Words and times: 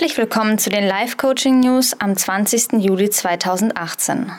Herzlich 0.00 0.16
willkommen 0.16 0.56
zu 0.56 0.70
den 0.70 0.86
Live-Coaching-News 0.88 2.00
am 2.00 2.16
20. 2.16 2.82
Juli 2.82 3.10
2018, 3.10 4.32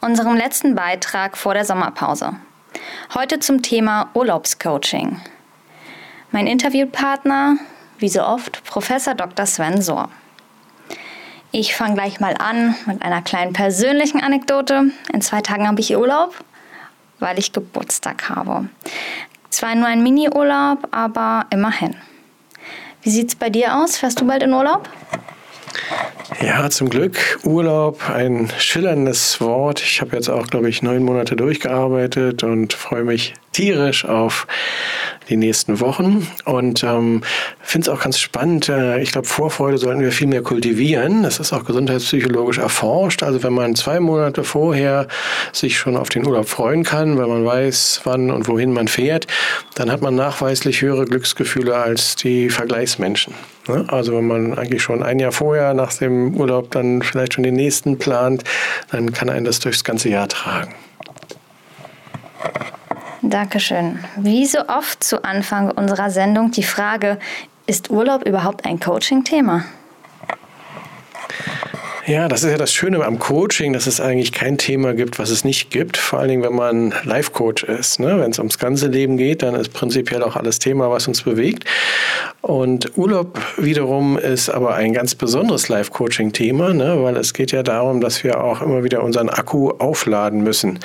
unserem 0.00 0.36
letzten 0.36 0.76
Beitrag 0.76 1.36
vor 1.36 1.54
der 1.54 1.64
Sommerpause. 1.64 2.36
Heute 3.12 3.40
zum 3.40 3.62
Thema 3.62 4.10
Urlaubscoaching. 4.14 5.20
Mein 6.30 6.46
Interviewpartner, 6.46 7.56
wie 7.98 8.08
so 8.08 8.22
oft, 8.22 8.62
Professor 8.62 9.16
Dr. 9.16 9.44
Sven 9.44 9.82
Sohr. 9.82 10.08
Ich 11.50 11.74
fange 11.74 11.94
gleich 11.94 12.20
mal 12.20 12.36
an 12.38 12.76
mit 12.86 13.02
einer 13.02 13.22
kleinen 13.22 13.54
persönlichen 13.54 14.20
Anekdote. 14.22 14.92
In 15.12 15.20
zwei 15.20 15.40
Tagen 15.40 15.66
habe 15.66 15.80
ich 15.80 15.96
Urlaub, 15.96 16.32
weil 17.18 17.40
ich 17.40 17.52
Geburtstag 17.52 18.28
habe. 18.28 18.68
Zwar 19.50 19.74
nur 19.74 19.88
ein 19.88 20.04
Mini-Urlaub, 20.04 20.86
aber 20.92 21.46
immerhin. 21.50 21.96
Wie 23.02 23.10
sieht 23.10 23.30
es 23.30 23.34
bei 23.34 23.50
dir 23.50 23.76
aus? 23.76 23.96
Fährst 23.96 24.20
du 24.20 24.26
bald 24.26 24.44
in 24.44 24.52
Urlaub? 24.52 24.88
Ja, 26.40 26.70
zum 26.70 26.88
Glück. 26.88 27.38
Urlaub, 27.44 28.08
ein 28.10 28.50
schillerndes 28.58 29.40
Wort. 29.40 29.80
Ich 29.82 30.00
habe 30.00 30.16
jetzt 30.16 30.28
auch, 30.28 30.46
glaube 30.46 30.68
ich, 30.68 30.82
neun 30.82 31.04
Monate 31.04 31.36
durchgearbeitet 31.36 32.42
und 32.42 32.72
freue 32.72 33.04
mich 33.04 33.34
tierisch 33.52 34.04
auf 34.04 34.46
die 35.28 35.36
nächsten 35.36 35.78
Wochen 35.80 36.26
und 36.44 36.82
ähm, 36.82 37.22
finde 37.60 37.90
es 37.90 37.94
auch 37.94 38.02
ganz 38.02 38.18
spannend. 38.18 38.68
Äh, 38.68 39.00
ich 39.00 39.12
glaube, 39.12 39.28
Vorfreude 39.28 39.78
sollten 39.78 40.00
wir 40.00 40.10
viel 40.10 40.26
mehr 40.26 40.42
kultivieren. 40.42 41.22
Das 41.22 41.38
ist 41.38 41.52
auch 41.52 41.64
gesundheitspsychologisch 41.64 42.58
erforscht. 42.58 43.22
Also 43.22 43.42
wenn 43.42 43.52
man 43.52 43.74
zwei 43.74 44.00
Monate 44.00 44.42
vorher 44.42 45.06
sich 45.52 45.78
schon 45.78 45.96
auf 45.96 46.08
den 46.08 46.26
Urlaub 46.26 46.48
freuen 46.48 46.82
kann, 46.82 47.18
weil 47.18 47.26
man 47.26 47.44
weiß, 47.44 48.00
wann 48.04 48.30
und 48.30 48.48
wohin 48.48 48.72
man 48.72 48.88
fährt, 48.88 49.26
dann 49.74 49.90
hat 49.90 50.00
man 50.00 50.14
nachweislich 50.14 50.82
höhere 50.82 51.04
Glücksgefühle 51.04 51.76
als 51.76 52.16
die 52.16 52.50
Vergleichsmenschen. 52.50 53.34
Ne? 53.68 53.84
Also 53.88 54.16
wenn 54.16 54.26
man 54.26 54.58
eigentlich 54.58 54.82
schon 54.82 55.02
ein 55.02 55.18
Jahr 55.18 55.32
vorher 55.32 55.74
nach 55.74 55.92
dem 55.92 56.34
Urlaub 56.34 56.70
dann 56.70 57.02
vielleicht 57.02 57.34
schon 57.34 57.44
den 57.44 57.54
nächsten 57.54 57.98
plant, 57.98 58.44
dann 58.90 59.12
kann 59.12 59.30
einen 59.30 59.44
das 59.44 59.60
durchs 59.60 59.84
ganze 59.84 60.08
Jahr 60.08 60.28
tragen. 60.28 60.74
Dankeschön. 63.22 64.00
Wie 64.16 64.46
so 64.46 64.66
oft 64.68 65.04
zu 65.04 65.24
Anfang 65.24 65.70
unserer 65.70 66.10
Sendung 66.10 66.50
die 66.50 66.64
Frage, 66.64 67.18
ist 67.66 67.90
Urlaub 67.90 68.26
überhaupt 68.26 68.64
ein 68.64 68.80
Coaching-Thema? 68.80 69.64
Ja, 72.04 72.26
das 72.26 72.42
ist 72.42 72.50
ja 72.50 72.58
das 72.58 72.72
Schöne 72.72 73.04
am 73.04 73.20
Coaching, 73.20 73.72
dass 73.72 73.86
es 73.86 74.00
eigentlich 74.00 74.32
kein 74.32 74.58
Thema 74.58 74.92
gibt, 74.92 75.20
was 75.20 75.30
es 75.30 75.44
nicht 75.44 75.70
gibt. 75.70 75.96
Vor 75.96 76.18
allen 76.18 76.30
Dingen, 76.30 76.42
wenn 76.42 76.54
man 76.54 76.92
Life-Coach 77.04 77.62
ist. 77.62 78.00
Ne? 78.00 78.18
Wenn 78.18 78.32
es 78.32 78.40
ums 78.40 78.58
ganze 78.58 78.88
Leben 78.88 79.16
geht, 79.16 79.44
dann 79.44 79.54
ist 79.54 79.72
prinzipiell 79.72 80.24
auch 80.24 80.34
alles 80.34 80.58
Thema, 80.58 80.90
was 80.90 81.06
uns 81.06 81.22
bewegt. 81.22 81.64
Und 82.40 82.98
Urlaub 82.98 83.38
wiederum 83.56 84.18
ist 84.18 84.48
aber 84.48 84.74
ein 84.74 84.92
ganz 84.92 85.14
besonderes 85.14 85.68
Life-Coaching-Thema, 85.68 86.74
ne? 86.74 87.00
weil 87.04 87.16
es 87.16 87.34
geht 87.34 87.52
ja 87.52 87.62
darum, 87.62 88.00
dass 88.00 88.24
wir 88.24 88.42
auch 88.42 88.62
immer 88.62 88.82
wieder 88.82 89.04
unseren 89.04 89.28
Akku 89.28 89.70
aufladen 89.70 90.42
müssen, 90.42 90.80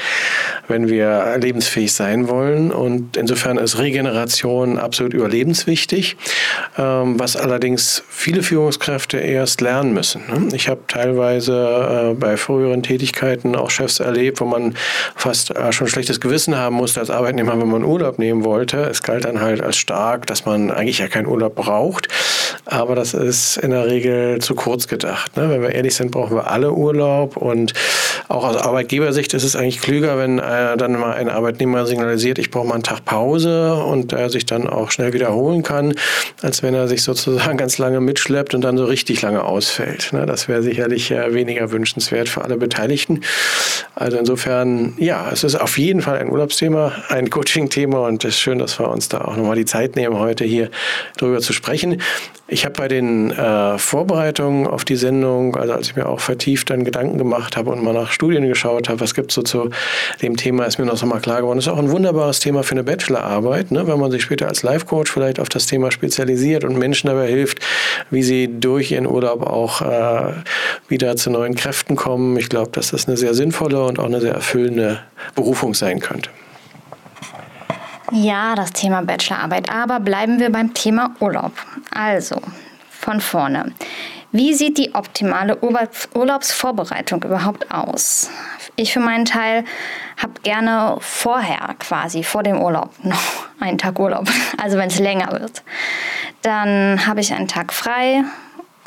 wenn 0.68 0.88
wir 0.88 1.36
lebensfähig 1.42 1.94
sein 1.94 2.30
wollen. 2.30 2.72
Und 2.72 3.18
insofern 3.18 3.58
ist 3.58 3.80
Regeneration 3.80 4.78
absolut 4.78 5.16
überlebenswichtig, 5.16 6.16
ähm, 6.78 7.20
was 7.20 7.36
allerdings 7.36 8.04
viele 8.08 8.44
Führungskräfte 8.44 9.18
erst 9.18 9.62
lernen 9.62 9.95
müssen. 9.95 10.22
Ne? 10.28 10.56
Ich 10.56 10.70
habe 10.70 10.82
äh, 11.11 12.13
bei 12.13 12.38
früheren 12.38 12.83
Tätigkeiten 12.83 13.55
auch 13.55 13.69
Chefs 13.69 14.00
erlebt, 14.00 14.41
wo 14.41 14.45
man 14.45 14.75
fast 15.16 15.55
äh, 15.55 15.72
schon 15.72 15.88
schlechtes 15.88 16.19
Gewissen 16.19 16.55
haben 16.58 16.75
musste 16.75 16.99
als 16.99 17.09
Arbeitnehmer, 17.09 17.59
wenn 17.59 17.69
man 17.69 17.83
Urlaub 17.83 18.19
nehmen 18.19 18.44
wollte. 18.44 18.77
Es 18.77 19.03
galt 19.03 19.25
dann 19.25 19.42
halt 19.42 19.61
als 19.61 19.77
stark, 19.77 20.27
dass 20.27 20.45
man 20.45 20.71
eigentlich 20.71 20.99
ja 20.99 21.08
keinen 21.08 21.27
Urlaub 21.27 21.55
braucht. 21.55 22.08
Aber 22.65 22.95
das 22.95 23.14
ist 23.14 23.58
in 23.58 23.71
der 23.71 23.86
Regel 23.87 24.39
zu 24.39 24.55
kurz 24.55 24.87
gedacht. 24.87 25.37
Ne? 25.37 25.49
Wenn 25.49 25.61
wir 25.61 25.71
ehrlich 25.71 25.95
sind, 25.95 26.11
brauchen 26.11 26.36
wir 26.36 26.52
alle 26.52 26.73
Urlaub. 26.73 27.37
Und 27.37 27.73
auch 28.27 28.43
aus 28.43 28.58
Arbeitgebersicht 28.58 29.33
ist 29.33 29.43
es 29.43 29.55
eigentlich 29.55 29.80
klüger, 29.80 30.17
wenn 30.17 30.39
äh, 30.39 30.76
dann 30.76 30.93
mal 30.93 31.14
ein 31.14 31.30
Arbeitnehmer 31.30 31.86
signalisiert, 31.86 32.39
ich 32.39 32.52
brauche 32.52 32.67
mal 32.67 32.73
einen 32.73 32.83
Tag 32.83 33.05
Pause 33.05 33.76
und 33.76 34.11
er 34.11 34.30
sich 34.30 34.45
dann 34.45 34.67
auch 34.67 34.92
schnell 34.92 35.14
wiederholen 35.14 35.64
kann, 35.64 35.93
als 36.42 36.61
wenn 36.61 36.73
er 36.73 36.87
sich 36.87 37.03
sozusagen 37.03 37.58
ganz 37.58 37.77
lange 37.77 38.02
mitschleppt 38.02 38.53
und 38.53 38.61
dann 38.61 38.77
so 38.77 38.86
richtig 38.86 39.21
lange 39.21 39.43
ausfällt. 39.43 40.11
Ne? 40.11 40.26
Das 40.26 40.48
wäre 40.48 40.61
sicherlich 40.61 40.96
äh, 41.11 41.33
weniger 41.33 41.71
wünschenswert 41.71 42.30
für 42.30 42.43
alle 42.43 42.58
Beteiligten. 42.58 43.21
Also 43.95 44.17
insofern, 44.17 44.93
ja, 44.97 45.30
es 45.31 45.43
ist 45.43 45.55
auf 45.55 45.77
jeden 45.77 46.02
Fall 46.02 46.17
ein 46.17 46.30
Urlaubsthema, 46.30 46.91
ein 47.09 47.30
Coaching-Thema 47.30 47.99
und 48.08 48.23
es 48.23 48.35
ist 48.35 48.39
schön, 48.39 48.59
dass 48.59 48.80
wir 48.80 48.89
uns 48.89 49.09
da 49.09 49.21
auch 49.21 49.37
nochmal 49.37 49.55
die 49.55 49.65
Zeit 49.65 49.95
nehmen, 49.95 50.17
heute 50.17 50.43
hier 50.43 50.69
drüber 51.17 51.39
zu 51.39 51.53
sprechen. 51.53 52.02
Ich 52.49 52.63
habe 52.63 52.75
bei 52.77 52.87
den 52.87 53.31
äh, 53.31 53.77
Vorbereitungen 53.77 54.67
auf 54.67 54.85
die 54.85 54.95
Sendung, 54.95 55.58
also 55.58 55.73
als 55.73 55.87
ich 55.89 55.95
mir 55.97 56.08
auch 56.08 56.21
vertieft 56.21 56.69
dann 56.69 56.85
Gedanken 56.85 57.17
gemacht 57.17 57.58
habe 57.58 57.71
und 57.71 57.83
mal 57.83 57.93
nach 57.93 58.09
Studien 58.09 58.47
geschaut 58.47 58.87
habe, 58.87 59.02
was 59.02 59.13
gibt 59.13 59.31
es 59.31 59.35
so 59.35 59.41
zu 59.41 59.69
dem 60.21 60.37
Thema, 60.37 60.63
ist 60.63 60.80
mir 60.80 60.85
noch 60.85 61.03
mal 61.03 61.19
klar 61.19 61.41
geworden. 61.41 61.58
Das 61.58 61.67
ist 61.67 61.73
auch 61.73 61.77
ein 61.77 61.91
wunderbares 61.91 62.39
Thema 62.39 62.63
für 62.63 62.71
eine 62.71 62.85
Bachelorarbeit, 62.85 63.71
ne? 63.71 63.85
wenn 63.85 63.99
man 63.99 64.11
sich 64.11 64.23
später 64.23 64.47
als 64.47 64.63
Life-Coach 64.63 65.11
vielleicht 65.11 65.41
auf 65.41 65.49
das 65.49 65.65
Thema 65.65 65.91
spezialisiert 65.91 66.63
und 66.63 66.77
Menschen 66.77 67.08
dabei 67.08 67.27
hilft, 67.27 67.59
wie 68.11 68.23
sie 68.23 68.49
durch 68.59 68.91
ihren 68.91 69.08
Urlaub 69.08 69.45
auch 69.45 69.81
äh, 69.81 70.31
wieder 70.87 71.17
zu 71.17 71.29
neuen 71.29 71.55
Kräften 71.55 71.97
kommen. 71.97 72.37
Ich 72.37 72.47
glaube, 72.47 72.71
dass 72.71 72.91
das 72.91 73.09
eine 73.09 73.17
sehr 73.17 73.33
sinnvolle 73.33 73.83
und 73.83 73.99
auch 73.99 74.05
eine 74.05 74.21
sehr 74.21 74.33
erfüllende 74.33 75.02
Berufung 75.35 75.73
sein 75.73 75.99
könnte. 75.99 76.29
Ja, 78.12 78.56
das 78.56 78.72
Thema 78.72 79.02
Bachelorarbeit. 79.02 79.70
Aber 79.70 80.00
bleiben 80.00 80.40
wir 80.40 80.52
beim 80.52 80.73
Thema 80.73 81.12
Urlaub. 81.20 81.52
Also, 81.94 82.42
von 82.90 83.20
vorne. 83.22 83.73
Wie 84.32 84.54
sieht 84.54 84.78
die 84.78 84.94
optimale 84.94 85.58
Urlaubsvorbereitung 86.14 87.23
überhaupt 87.23 87.72
aus? 87.72 88.30
Ich 88.76 88.94
für 88.94 89.00
meinen 89.00 89.26
Teil 89.26 89.64
habe 90.18 90.34
gerne 90.44 90.98
vorher 91.00 91.76
quasi, 91.80 92.23
vor 92.23 92.44
dem 92.44 92.62
Urlaub, 92.62 92.92
noch 93.04 93.48
einen 93.60 93.78
Tag 93.78 94.00
Urlaub. 94.00 94.28
Also 94.62 94.78
wenn 94.78 94.89
es 94.89 95.00
länger 95.00 95.32
wird. 95.32 95.64
Dann 96.42 97.08
habe 97.08 97.22
ich 97.22 97.34
einen 97.34 97.48
Tag 97.48 97.74
frei, 97.74 98.24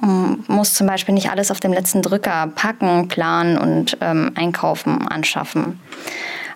muss 0.00 0.74
zum 0.74 0.86
Beispiel 0.86 1.14
nicht 1.14 1.30
alles 1.30 1.50
auf 1.50 1.60
dem 1.60 1.72
letzten 1.72 2.02
Drücker 2.02 2.48
packen, 2.54 3.08
planen 3.08 3.58
und 3.58 3.98
ähm, 4.00 4.32
einkaufen, 4.34 5.06
anschaffen. 5.08 5.80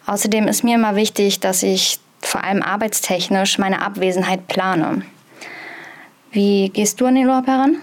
Außerdem 0.07 0.47
ist 0.49 0.65
mir 0.65 0.77
immer 0.77 0.97
wichtig, 0.97 1.41
dass 1.41 1.63
ich 1.63 1.99
vor 2.27 2.45
allem 2.45 2.62
arbeitstechnisch 2.62 3.59
meine 3.59 3.83
Abwesenheit 3.83 4.49
plane. 4.49 5.03
Wie 6.33 6.69
gehst 6.71 7.01
du 7.01 7.07
an 7.07 7.15
den 7.15 7.29
Urlaub 7.29 7.47
heran? 7.47 7.77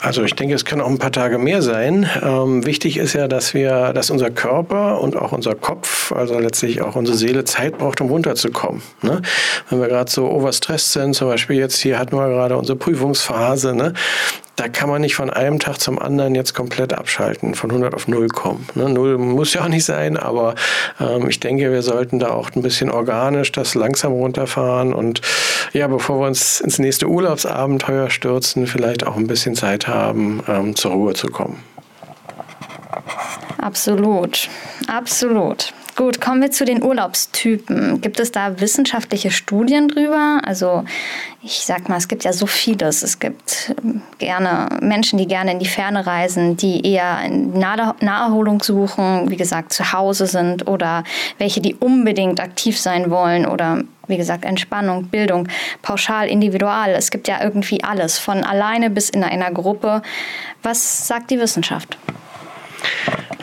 Also 0.00 0.24
ich 0.24 0.34
denke, 0.34 0.54
es 0.54 0.64
können 0.64 0.80
auch 0.80 0.88
ein 0.88 0.98
paar 0.98 1.12
Tage 1.12 1.38
mehr 1.38 1.60
sein. 1.60 2.08
Ähm, 2.22 2.64
wichtig 2.64 2.96
ist 2.96 3.12
ja, 3.12 3.28
dass 3.28 3.52
wir, 3.52 3.92
dass 3.92 4.10
unser 4.10 4.30
Körper 4.30 5.00
und 5.00 5.16
auch 5.16 5.32
unser 5.32 5.54
Kopf, 5.54 6.12
also 6.12 6.38
letztlich 6.38 6.80
auch 6.80 6.96
unsere 6.96 7.16
Seele 7.16 7.44
Zeit 7.44 7.76
braucht, 7.78 8.00
um 8.00 8.08
runterzukommen. 8.08 8.82
Ne? 9.02 9.20
Wenn 9.68 9.80
wir 9.80 9.88
gerade 9.88 10.10
so 10.10 10.30
overstressed 10.30 10.92
sind, 10.92 11.14
zum 11.14 11.28
Beispiel 11.28 11.56
jetzt 11.56 11.78
hier 11.78 11.98
hatten 11.98 12.16
wir 12.16 12.28
gerade 12.28 12.56
unsere 12.56 12.78
Prüfungsphase, 12.78 13.74
ne? 13.74 13.92
Da 14.62 14.68
kann 14.68 14.88
man 14.88 15.00
nicht 15.00 15.16
von 15.16 15.28
einem 15.28 15.58
Tag 15.58 15.80
zum 15.80 15.98
anderen 15.98 16.36
jetzt 16.36 16.54
komplett 16.54 16.92
abschalten, 16.92 17.56
von 17.56 17.70
100 17.70 17.94
auf 17.94 18.06
0 18.06 18.28
kommen. 18.28 18.68
Ne? 18.76 18.88
0 18.88 19.18
muss 19.18 19.54
ja 19.54 19.64
auch 19.64 19.68
nicht 19.68 19.84
sein, 19.84 20.16
aber 20.16 20.54
ähm, 21.00 21.28
ich 21.28 21.40
denke, 21.40 21.72
wir 21.72 21.82
sollten 21.82 22.20
da 22.20 22.30
auch 22.30 22.48
ein 22.54 22.62
bisschen 22.62 22.88
organisch 22.88 23.50
das 23.50 23.74
langsam 23.74 24.12
runterfahren 24.12 24.94
und 24.94 25.20
ja, 25.72 25.88
bevor 25.88 26.20
wir 26.20 26.28
uns 26.28 26.60
ins 26.60 26.78
nächste 26.78 27.08
Urlaubsabenteuer 27.08 28.08
stürzen, 28.08 28.68
vielleicht 28.68 29.04
auch 29.04 29.16
ein 29.16 29.26
bisschen 29.26 29.56
Zeit 29.56 29.88
haben, 29.88 30.44
ähm, 30.46 30.76
zur 30.76 30.92
Ruhe 30.92 31.14
zu 31.14 31.26
kommen. 31.26 31.60
Absolut, 33.58 34.48
absolut. 34.86 35.72
Gut, 35.94 36.22
kommen 36.22 36.40
wir 36.40 36.50
zu 36.50 36.64
den 36.64 36.82
Urlaubstypen. 36.82 38.00
Gibt 38.00 38.18
es 38.18 38.32
da 38.32 38.60
wissenschaftliche 38.60 39.30
Studien 39.30 39.88
drüber? 39.88 40.40
Also 40.42 40.84
ich 41.42 41.66
sag 41.66 41.90
mal, 41.90 41.98
es 41.98 42.08
gibt 42.08 42.24
ja 42.24 42.32
so 42.32 42.46
vieles. 42.46 43.02
Es 43.02 43.18
gibt 43.18 43.74
ähm, 43.84 44.00
gerne 44.18 44.78
Menschen, 44.80 45.18
die 45.18 45.26
gerne 45.26 45.52
in 45.52 45.58
die 45.58 45.66
Ferne 45.66 46.06
reisen, 46.06 46.56
die 46.56 46.86
eher 46.86 47.28
Naherholung 47.28 48.62
suchen, 48.62 49.30
wie 49.30 49.36
gesagt, 49.36 49.74
zu 49.74 49.92
Hause 49.92 50.26
sind 50.26 50.66
oder 50.66 51.04
welche, 51.36 51.60
die 51.60 51.74
unbedingt 51.74 52.40
aktiv 52.40 52.80
sein 52.80 53.10
wollen 53.10 53.44
oder 53.44 53.82
wie 54.06 54.16
gesagt, 54.16 54.46
Entspannung, 54.46 55.08
Bildung, 55.08 55.46
pauschal, 55.82 56.26
individual. 56.28 56.90
Es 56.90 57.10
gibt 57.10 57.28
ja 57.28 57.42
irgendwie 57.42 57.84
alles, 57.84 58.18
von 58.18 58.44
alleine 58.44 58.88
bis 58.88 59.10
in 59.10 59.22
einer 59.24 59.50
Gruppe. 59.50 60.00
Was 60.62 61.06
sagt 61.06 61.30
die 61.30 61.38
Wissenschaft? 61.38 61.98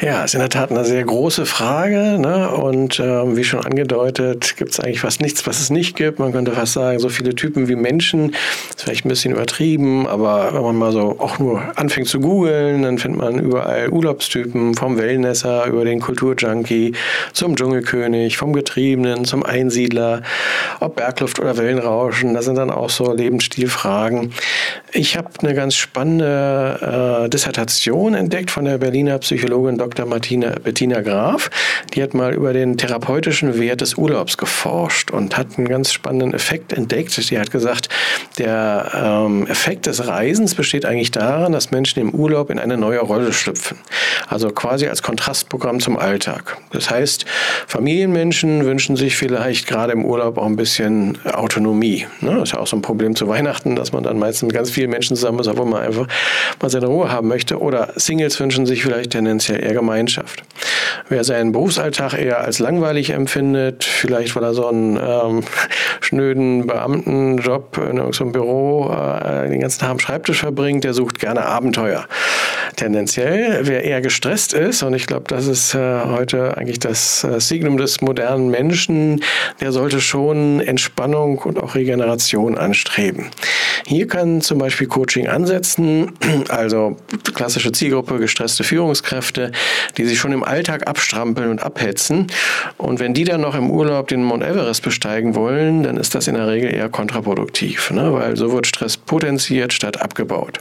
Ja, 0.01 0.23
ist 0.23 0.33
in 0.33 0.39
der 0.39 0.47
Tat 0.47 0.71
eine 0.71 0.85
sehr 0.85 1.03
große 1.03 1.45
Frage. 1.45 2.17
Ne? 2.19 2.49
Und 2.51 3.01
ähm, 3.01 3.35
wie 3.35 3.43
schon 3.43 3.65
angedeutet, 3.65 4.55
gibt 4.55 4.71
es 4.71 4.79
eigentlich 4.79 5.01
fast 5.01 5.19
nichts, 5.19 5.45
was 5.45 5.59
es 5.59 5.69
nicht 5.69 5.97
gibt. 5.97 6.19
Man 6.19 6.31
könnte 6.31 6.53
fast 6.53 6.71
sagen, 6.71 6.99
so 6.99 7.09
viele 7.09 7.35
Typen 7.35 7.67
wie 7.67 7.75
Menschen. 7.75 8.29
Ist 8.69 8.83
vielleicht 8.83 9.05
ein 9.05 9.09
bisschen 9.09 9.33
übertrieben, 9.33 10.07
aber 10.07 10.53
wenn 10.53 10.61
man 10.61 10.77
mal 10.77 10.93
so 10.93 11.17
auch 11.19 11.37
nur 11.37 11.61
anfängt 11.77 12.07
zu 12.07 12.21
googeln, 12.21 12.83
dann 12.83 12.97
findet 12.97 13.19
man 13.19 13.39
überall 13.39 13.89
Urlaubstypen, 13.89 14.73
vom 14.73 14.97
Wellnesser 14.97 15.65
über 15.65 15.83
den 15.83 15.99
Kulturjunkie 15.99 16.93
zum 17.33 17.57
Dschungelkönig, 17.57 18.37
vom 18.37 18.53
Getriebenen 18.53 19.25
zum 19.25 19.43
Einsiedler, 19.43 20.21
ob 20.79 20.95
Bergluft 20.95 21.39
oder 21.39 21.57
Wellenrauschen. 21.57 22.33
Das 22.33 22.45
sind 22.45 22.55
dann 22.55 22.71
auch 22.71 22.89
so 22.89 23.11
Lebensstilfragen. 23.11 24.31
Ich 24.93 25.17
habe 25.17 25.27
eine 25.41 25.53
ganz 25.53 25.75
spannende 25.75 27.25
äh, 27.25 27.29
Dissertation 27.29 28.13
entdeckt 28.13 28.49
von 28.49 28.63
der 28.63 28.77
Berliner 28.77 29.19
Psychologin 29.29 29.77
Dr. 29.77 30.07
Martina, 30.07 30.55
Bettina 30.63 31.01
Graf. 31.01 31.51
Die 31.93 32.01
hat 32.01 32.15
mal 32.15 32.33
über 32.33 32.51
den 32.51 32.77
therapeutischen 32.77 33.59
Wert 33.59 33.81
des 33.81 33.93
Urlaubs 33.93 34.37
geforscht 34.37 35.11
und 35.11 35.37
hat 35.37 35.49
einen 35.55 35.67
ganz 35.67 35.93
spannenden 35.93 36.33
Effekt 36.33 36.73
entdeckt. 36.73 37.11
Sie 37.11 37.39
hat 37.39 37.51
gesagt, 37.51 37.89
der 38.39 38.89
ähm, 38.95 39.45
Effekt 39.45 39.85
des 39.85 40.07
Reisens 40.07 40.55
besteht 40.55 40.83
eigentlich 40.83 41.11
darin, 41.11 41.51
dass 41.51 41.69
Menschen 41.69 41.99
im 41.99 42.09
Urlaub 42.09 42.49
in 42.49 42.57
eine 42.57 42.75
neue 42.75 43.01
Rolle 43.01 43.31
schlüpfen. 43.31 43.77
Also 44.27 44.49
quasi 44.49 44.87
als 44.87 45.03
Kontrastprogramm 45.03 45.79
zum 45.79 45.95
Alltag. 45.95 46.57
Das 46.71 46.89
heißt, 46.89 47.25
Familienmenschen 47.67 48.65
wünschen 48.65 48.95
sich 48.95 49.15
vielleicht 49.15 49.67
gerade 49.67 49.93
im 49.93 50.05
Urlaub 50.05 50.39
auch 50.39 50.47
ein 50.47 50.55
bisschen 50.55 51.19
Autonomie. 51.25 52.07
Ne? 52.21 52.31
Das 52.31 52.49
ist 52.49 52.53
ja 52.53 52.59
auch 52.59 52.67
so 52.67 52.77
ein 52.77 52.81
Problem 52.81 53.15
zu 53.15 53.27
Weihnachten, 53.27 53.75
dass 53.75 53.91
man 53.91 54.01
dann 54.01 54.17
meistens 54.17 54.51
ganz 54.51 54.71
vielen 54.71 54.89
Menschen 54.89 55.15
zusammen 55.15 55.37
ist, 55.37 55.47
obwohl 55.47 55.67
man 55.67 55.83
einfach 55.83 56.07
mal 56.59 56.69
seine 56.69 56.87
Ruhe 56.87 57.11
haben 57.11 57.27
möchte. 57.27 57.59
Oder 57.59 57.93
Singles 57.95 58.39
wünschen 58.39 58.65
sich 58.65 58.81
vielleicht 58.81 59.18
tendenziell 59.19 59.63
eher 59.63 59.73
Gemeinschaft. 59.73 60.43
Wer 61.09 61.23
seinen 61.23 61.51
Berufsalltag 61.51 62.13
eher 62.13 62.39
als 62.41 62.59
langweilig 62.59 63.09
empfindet, 63.11 63.83
vielleicht 63.83 64.35
weil 64.35 64.43
er 64.43 64.53
so 64.53 64.67
einen 64.67 64.97
ähm, 64.97 65.43
schnöden 66.01 66.67
Beamtenjob 66.67 67.77
in 67.89 68.13
so 68.13 68.23
einem 68.23 68.31
Büro 68.31 68.91
äh, 68.91 69.49
den 69.49 69.59
ganzen 69.61 69.81
Tag 69.81 69.89
am 69.89 69.99
Schreibtisch 69.99 70.39
verbringt, 70.39 70.83
der 70.83 70.93
sucht 70.93 71.19
gerne 71.19 71.45
Abenteuer. 71.45 72.05
Tendenziell, 72.75 73.61
wer 73.63 73.83
eher 73.83 74.01
gestresst 74.01 74.53
ist, 74.53 74.83
und 74.83 74.93
ich 74.93 75.07
glaube, 75.07 75.25
das 75.27 75.47
ist 75.47 75.73
äh, 75.73 76.01
heute 76.05 76.57
eigentlich 76.57 76.79
das 76.79 77.23
äh, 77.23 77.39
Signum 77.39 77.77
des 77.77 78.01
modernen 78.01 78.49
Menschen, 78.49 79.23
der 79.59 79.71
sollte 79.71 80.01
schon 80.01 80.59
Entspannung 80.59 81.39
und 81.39 81.61
auch 81.61 81.75
Regeneration 81.75 82.57
anstreben. 82.57 83.31
Hier 83.85 84.07
kann 84.07 84.41
zum 84.41 84.59
Beispiel 84.59 84.87
Coaching 84.87 85.27
ansetzen, 85.27 86.11
also 86.49 86.97
klassische 87.33 87.71
Zielgruppe, 87.71 88.19
gestresste 88.19 88.63
Führungskräfte, 88.63 89.51
die 89.97 90.05
sich 90.05 90.19
schon 90.19 90.31
im 90.31 90.43
Alltag 90.43 90.87
abstrampeln 90.87 91.49
und 91.49 91.63
abhetzen. 91.63 92.27
Und 92.77 92.99
wenn 92.99 93.13
die 93.13 93.23
dann 93.23 93.41
noch 93.41 93.55
im 93.55 93.71
Urlaub 93.71 94.07
den 94.07 94.23
Mount 94.23 94.43
Everest 94.43 94.83
besteigen 94.83 95.35
wollen, 95.35 95.83
dann 95.83 95.97
ist 95.97 96.13
das 96.15 96.27
in 96.27 96.35
der 96.35 96.47
Regel 96.47 96.73
eher 96.73 96.89
kontraproduktiv, 96.89 97.91
ne? 97.91 98.13
weil 98.13 98.35
so 98.37 98.51
wird 98.51 98.67
Stress 98.67 98.97
potenziert 98.97 99.73
statt 99.73 100.01
abgebaut. 100.01 100.59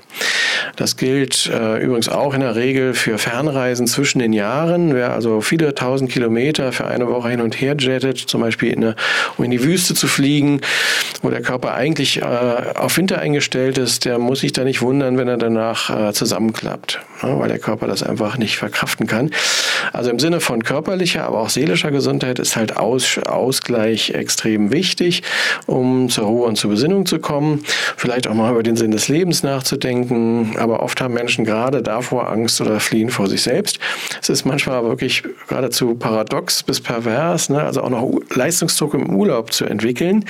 Das 0.76 0.96
gilt 0.96 1.50
äh, 1.52 1.78
übrigens 1.82 2.08
auch 2.08 2.34
in 2.34 2.40
der 2.40 2.56
Regel 2.56 2.94
für 2.94 3.18
Fernreisen 3.18 3.86
zwischen 3.86 4.18
den 4.18 4.32
Jahren. 4.32 4.94
Wer 4.94 5.12
also 5.12 5.40
viele 5.40 5.74
tausend 5.74 6.10
Kilometer 6.10 6.72
für 6.72 6.86
eine 6.86 7.08
Woche 7.08 7.30
hin 7.30 7.40
und 7.40 7.60
her 7.60 7.76
jettet, 7.78 8.18
zum 8.18 8.40
Beispiel 8.40 8.72
in 8.72 8.84
eine, 8.84 8.96
um 9.36 9.44
in 9.44 9.50
die 9.50 9.62
Wüste 9.62 9.94
zu 9.94 10.06
fliegen, 10.06 10.60
wo 11.22 11.30
der 11.30 11.42
Körper 11.42 11.74
eigentlich 11.74 12.22
äh, 12.22 12.24
auf 12.24 12.96
Winter 12.96 13.18
eingestellt 13.18 13.78
ist, 13.78 14.04
der 14.04 14.18
muss 14.18 14.40
sich 14.40 14.52
da 14.52 14.64
nicht 14.64 14.82
wundern, 14.82 15.18
wenn 15.18 15.28
er 15.28 15.36
danach 15.36 15.90
äh, 15.90 16.12
zusammenklappt, 16.12 17.00
ne? 17.22 17.38
weil 17.38 17.48
der 17.48 17.58
Körper 17.58 17.86
das 17.86 18.02
einfach 18.02 18.38
nicht 18.38 18.56
verkraften 18.56 19.06
kann. 19.06 19.30
Also 19.92 20.10
im 20.10 20.18
Sinne 20.18 20.40
von 20.40 20.62
körperlicher, 20.62 21.24
aber 21.24 21.40
auch 21.40 21.48
seelischer 21.48 21.90
Gesundheit 21.90 22.38
ist 22.38 22.56
halt 22.56 22.76
Aus, 22.76 23.18
Ausgleich 23.18 24.10
extrem 24.10 24.72
wichtig, 24.72 25.22
um 25.66 26.08
zur 26.08 26.26
Ruhe 26.26 26.46
und 26.46 26.56
zur 26.56 26.70
Besinnung 26.70 27.06
zu 27.06 27.18
kommen. 27.18 27.64
Vielleicht 27.96 28.26
auch 28.28 28.34
mal 28.34 28.50
über 28.52 28.62
den 28.62 28.76
Sinn 28.76 28.90
des 28.90 29.08
Lebens 29.08 29.42
nachzudenken. 29.42 30.56
Aber 30.58 30.82
oft 30.82 31.00
haben 31.00 31.14
Menschen 31.14 31.44
gerade 31.44 31.82
davor 31.82 32.30
Angst 32.30 32.60
oder 32.60 32.80
fliehen 32.80 33.10
vor 33.10 33.28
sich 33.28 33.42
selbst. 33.42 33.78
Es 34.20 34.28
ist 34.28 34.44
manchmal 34.44 34.82
wirklich 34.84 35.22
geradezu 35.48 35.94
paradox 35.94 36.62
bis 36.62 36.80
pervers, 36.80 37.48
ne? 37.48 37.62
also 37.62 37.82
auch 37.82 37.90
noch 37.90 38.10
Leistungsdruck 38.34 38.94
im 38.94 39.14
Urlaub 39.14 39.52
zu 39.52 39.64
entwickeln. 39.64 40.24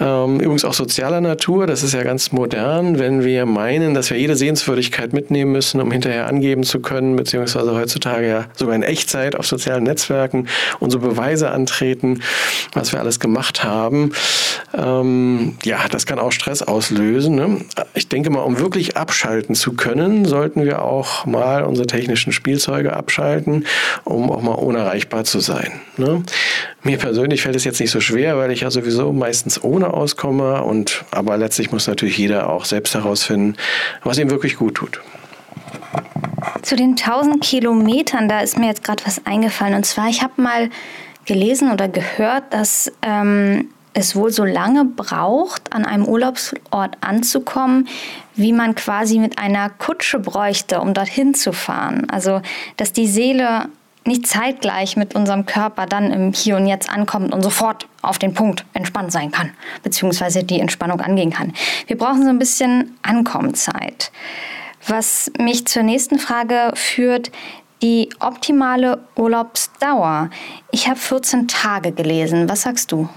Ähm, 0.00 0.40
übrigens 0.40 0.64
auch 0.64 0.74
sozialer 0.74 1.20
Natur, 1.20 1.66
das 1.66 1.82
ist 1.82 1.94
ja 1.94 2.02
ganz 2.02 2.32
modern, 2.32 2.98
wenn 2.98 3.24
wir 3.24 3.46
meinen, 3.46 3.94
dass 3.94 4.10
wir 4.10 4.18
jede 4.18 4.36
Sehenswürdigkeit 4.36 5.12
mitnehmen 5.12 5.52
müssen, 5.52 5.80
um 5.80 5.90
hinterher 5.90 6.26
angeben 6.26 6.62
zu 6.62 6.80
können, 6.80 7.16
beziehungsweise 7.16 7.74
heutzutage 7.74 8.28
ja 8.28 8.44
sogar 8.54 8.74
in 8.74 8.82
Echtzeit 8.82 9.34
auf 9.34 9.46
sozialen 9.46 9.84
Netzwerken 9.84 10.48
unsere 10.78 11.06
Beweise 11.06 11.50
antreten, 11.50 12.22
was 12.74 12.92
wir 12.92 13.00
alles 13.00 13.18
gemacht 13.18 13.64
haben. 13.64 14.12
Ähm, 14.76 15.56
ja, 15.64 15.78
das 15.90 16.06
kann 16.06 16.18
auch 16.18 16.32
Stress 16.32 16.62
auslösen. 16.62 17.34
Ne? 17.34 17.60
Ich 17.94 18.08
denke 18.08 18.30
mal, 18.30 18.40
um 18.40 18.58
wirklich 18.58 18.96
abschalten 18.96 19.47
zu 19.54 19.72
können, 19.74 20.24
sollten 20.24 20.64
wir 20.64 20.82
auch 20.82 21.26
mal 21.26 21.64
unsere 21.64 21.86
technischen 21.86 22.32
Spielzeuge 22.32 22.94
abschalten, 22.94 23.66
um 24.04 24.30
auch 24.30 24.42
mal 24.42 24.52
unerreichbar 24.52 25.24
zu 25.24 25.40
sein. 25.40 25.80
Ne? 25.96 26.22
Mir 26.82 26.98
persönlich 26.98 27.42
fällt 27.42 27.56
es 27.56 27.64
jetzt 27.64 27.80
nicht 27.80 27.90
so 27.90 28.00
schwer, 28.00 28.36
weil 28.38 28.50
ich 28.50 28.60
ja 28.60 28.70
sowieso 28.70 29.12
meistens 29.12 29.62
ohne 29.62 29.92
auskomme 29.92 30.62
und 30.62 31.04
aber 31.10 31.36
letztlich 31.36 31.72
muss 31.72 31.86
natürlich 31.86 32.18
jeder 32.18 32.50
auch 32.50 32.64
selbst 32.64 32.94
herausfinden, 32.94 33.56
was 34.04 34.18
ihm 34.18 34.30
wirklich 34.30 34.56
gut 34.56 34.74
tut. 34.76 35.00
Zu 36.62 36.76
den 36.76 36.90
1000 36.90 37.42
Kilometern, 37.42 38.28
da 38.28 38.40
ist 38.40 38.58
mir 38.58 38.66
jetzt 38.66 38.84
gerade 38.84 39.04
was 39.06 39.24
eingefallen. 39.26 39.74
Und 39.74 39.86
zwar, 39.86 40.08
ich 40.08 40.22
habe 40.22 40.40
mal 40.40 40.70
gelesen 41.24 41.70
oder 41.72 41.88
gehört, 41.88 42.44
dass 42.50 42.92
ähm, 43.02 43.68
es 43.98 44.14
wohl 44.14 44.30
so 44.30 44.44
lange 44.44 44.84
braucht, 44.84 45.72
an 45.72 45.84
einem 45.84 46.06
Urlaubsort 46.06 46.96
anzukommen, 47.00 47.88
wie 48.34 48.52
man 48.52 48.74
quasi 48.74 49.18
mit 49.18 49.38
einer 49.38 49.70
Kutsche 49.70 50.20
bräuchte, 50.20 50.80
um 50.80 50.94
dorthin 50.94 51.34
zu 51.34 51.52
fahren. 51.52 52.08
Also, 52.08 52.40
dass 52.76 52.92
die 52.92 53.08
Seele 53.08 53.68
nicht 54.04 54.26
zeitgleich 54.26 54.96
mit 54.96 55.14
unserem 55.14 55.44
Körper 55.44 55.86
dann 55.86 56.12
im 56.12 56.32
Hier 56.32 56.56
und 56.56 56.66
Jetzt 56.66 56.88
ankommt 56.88 57.34
und 57.34 57.42
sofort 57.42 57.86
auf 58.00 58.18
den 58.18 58.32
Punkt 58.32 58.64
entspannt 58.72 59.12
sein 59.12 59.32
kann, 59.32 59.50
beziehungsweise 59.82 60.44
die 60.44 60.60
Entspannung 60.60 61.00
angehen 61.00 61.30
kann. 61.30 61.52
Wir 61.88 61.98
brauchen 61.98 62.22
so 62.22 62.28
ein 62.28 62.38
bisschen 62.38 62.96
Ankommenzeit. 63.02 64.12
Was 64.86 65.30
mich 65.38 65.66
zur 65.66 65.82
nächsten 65.82 66.18
Frage 66.18 66.70
führt, 66.74 67.32
die 67.82 68.08
optimale 68.20 69.04
Urlaubsdauer. 69.16 70.30
Ich 70.70 70.88
habe 70.88 70.98
14 70.98 71.48
Tage 71.48 71.92
gelesen. 71.92 72.48
Was 72.48 72.62
sagst 72.62 72.90
du? 72.90 73.08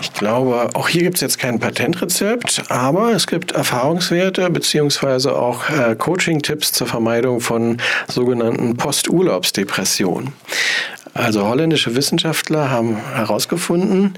Ich 0.00 0.12
glaube, 0.12 0.70
auch 0.74 0.88
hier 0.88 1.02
gibt 1.02 1.16
es 1.16 1.20
jetzt 1.20 1.38
kein 1.38 1.58
Patentrezept, 1.58 2.64
aber 2.68 3.12
es 3.12 3.26
gibt 3.26 3.52
Erfahrungswerte 3.52 4.50
beziehungsweise 4.50 5.36
auch 5.36 5.70
äh, 5.70 5.96
Coaching-Tipps 5.96 6.72
zur 6.72 6.86
Vermeidung 6.86 7.40
von 7.40 7.78
sogenannten 8.08 8.76
Posturlaubsdepressionen. 8.76 10.32
Also 11.14 11.46
holländische 11.46 11.96
Wissenschaftler 11.96 12.70
haben 12.70 12.96
herausgefunden, 13.14 14.14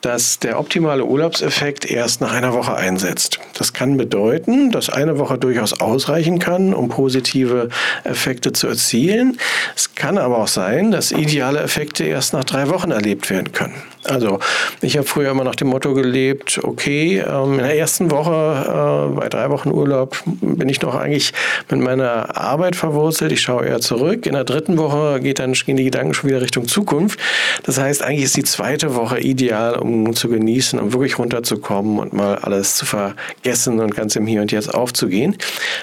dass 0.00 0.38
der 0.38 0.58
optimale 0.58 1.04
Urlaubseffekt 1.04 1.84
erst 1.90 2.20
nach 2.20 2.32
einer 2.32 2.54
Woche 2.54 2.74
einsetzt. 2.74 3.38
Das 3.54 3.72
kann 3.72 3.96
bedeuten, 3.96 4.70
dass 4.70 4.88
eine 4.88 5.18
Woche 5.18 5.38
durchaus 5.38 5.80
ausreichen 5.80 6.38
kann, 6.38 6.72
um 6.72 6.88
positive 6.88 7.68
Effekte 8.04 8.52
zu 8.52 8.66
erzielen. 8.68 9.38
Es 9.76 9.94
kann 9.94 10.18
aber 10.18 10.38
auch 10.38 10.48
sein, 10.48 10.90
dass 10.90 11.12
ideale 11.12 11.60
Effekte 11.60 12.04
erst 12.04 12.32
nach 12.32 12.44
drei 12.44 12.68
Wochen 12.68 12.90
erlebt 12.90 13.28
werden 13.28 13.52
können. 13.52 13.74
Also 14.04 14.38
ich 14.80 14.96
habe 14.96 15.06
früher 15.06 15.30
immer 15.30 15.44
nach 15.44 15.54
dem 15.54 15.68
Motto 15.68 15.92
gelebt, 15.92 16.60
okay, 16.62 17.18
ähm, 17.18 17.54
in 17.54 17.64
der 17.64 17.78
ersten 17.78 18.10
Woche, 18.10 19.10
äh, 19.12 19.14
bei 19.14 19.28
drei 19.28 19.50
Wochen 19.50 19.70
Urlaub, 19.70 20.16
bin 20.40 20.68
ich 20.68 20.80
noch 20.80 20.94
eigentlich 20.94 21.32
mit 21.70 21.80
meiner 21.80 22.36
Arbeit 22.36 22.76
verwurzelt. 22.76 23.30
Ich 23.32 23.42
schaue 23.42 23.66
eher 23.66 23.80
zurück. 23.80 24.24
In 24.24 24.32
der 24.32 24.44
dritten 24.44 24.78
Woche 24.78 25.20
geht 25.20 25.38
dann, 25.38 25.52
gehen 25.52 25.76
die 25.76 25.84
Gedanken 25.84 26.14
schon 26.14 26.30
wieder 26.30 26.40
Richtung 26.40 26.66
Zukunft. 26.66 27.20
Das 27.64 27.78
heißt, 27.78 28.02
eigentlich 28.02 28.24
ist 28.24 28.36
die 28.36 28.44
zweite 28.44 28.94
Woche 28.94 29.20
ideal, 29.20 29.74
um 29.74 30.14
zu 30.14 30.28
genießen, 30.28 30.78
um 30.78 30.92
wirklich 30.92 31.18
runterzukommen 31.18 31.98
und 31.98 32.14
mal 32.14 32.36
alles 32.36 32.76
zu 32.76 32.86
vergessen 32.86 33.80
und 33.80 33.94
ganz 33.94 34.16
im 34.16 34.26
Hier 34.26 34.40
und 34.40 34.50
Jetzt 34.50 34.72
aufzugehen. 34.72 35.36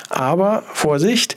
Aber 0.10 0.64
Vorsicht, 0.74 1.36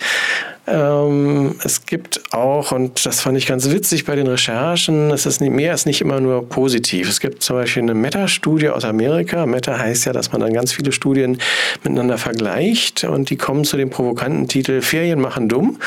ähm, 0.67 1.57
es 1.65 1.87
gibt 1.87 2.33
auch, 2.33 2.73
und 2.73 3.05
das 3.07 3.21
fand 3.21 3.37
ich 3.39 3.47
ganz 3.47 3.71
witzig 3.71 4.05
bei 4.05 4.15
den 4.15 4.27
Recherchen, 4.27 5.11
es 5.11 5.27
ist 5.27 5.41
nicht, 5.41 5.53
mehr 5.53 5.75
ist 5.75 5.87
nicht 5.87 6.01
immer 6.01 6.21
nur 6.21 6.49
positiv. 6.49 7.09
Es 7.09 7.21
gibt 7.21 7.43
zum 7.43 7.57
Beispiel 7.57 7.83
eine 7.83 7.95
Meta-Studie 7.95 8.69
aus 8.69 8.85
Amerika. 8.85 9.47
Meta 9.47 9.79
heißt 9.79 10.05
ja, 10.07 10.13
dass 10.13 10.33
man 10.33 10.41
dann 10.41 10.53
ganz 10.53 10.73
viele 10.73 10.93
Studien 10.93 11.39
miteinander 11.83 12.19
vergleicht 12.19 13.05
und 13.05 13.31
die 13.31 13.37
kommen 13.37 13.65
zu 13.65 13.77
dem 13.77 13.91
provokanten 13.91 14.49
Titel 14.49 14.81
Ferien 14.83 15.21
machen 15.21 15.49
dumm 15.49 15.79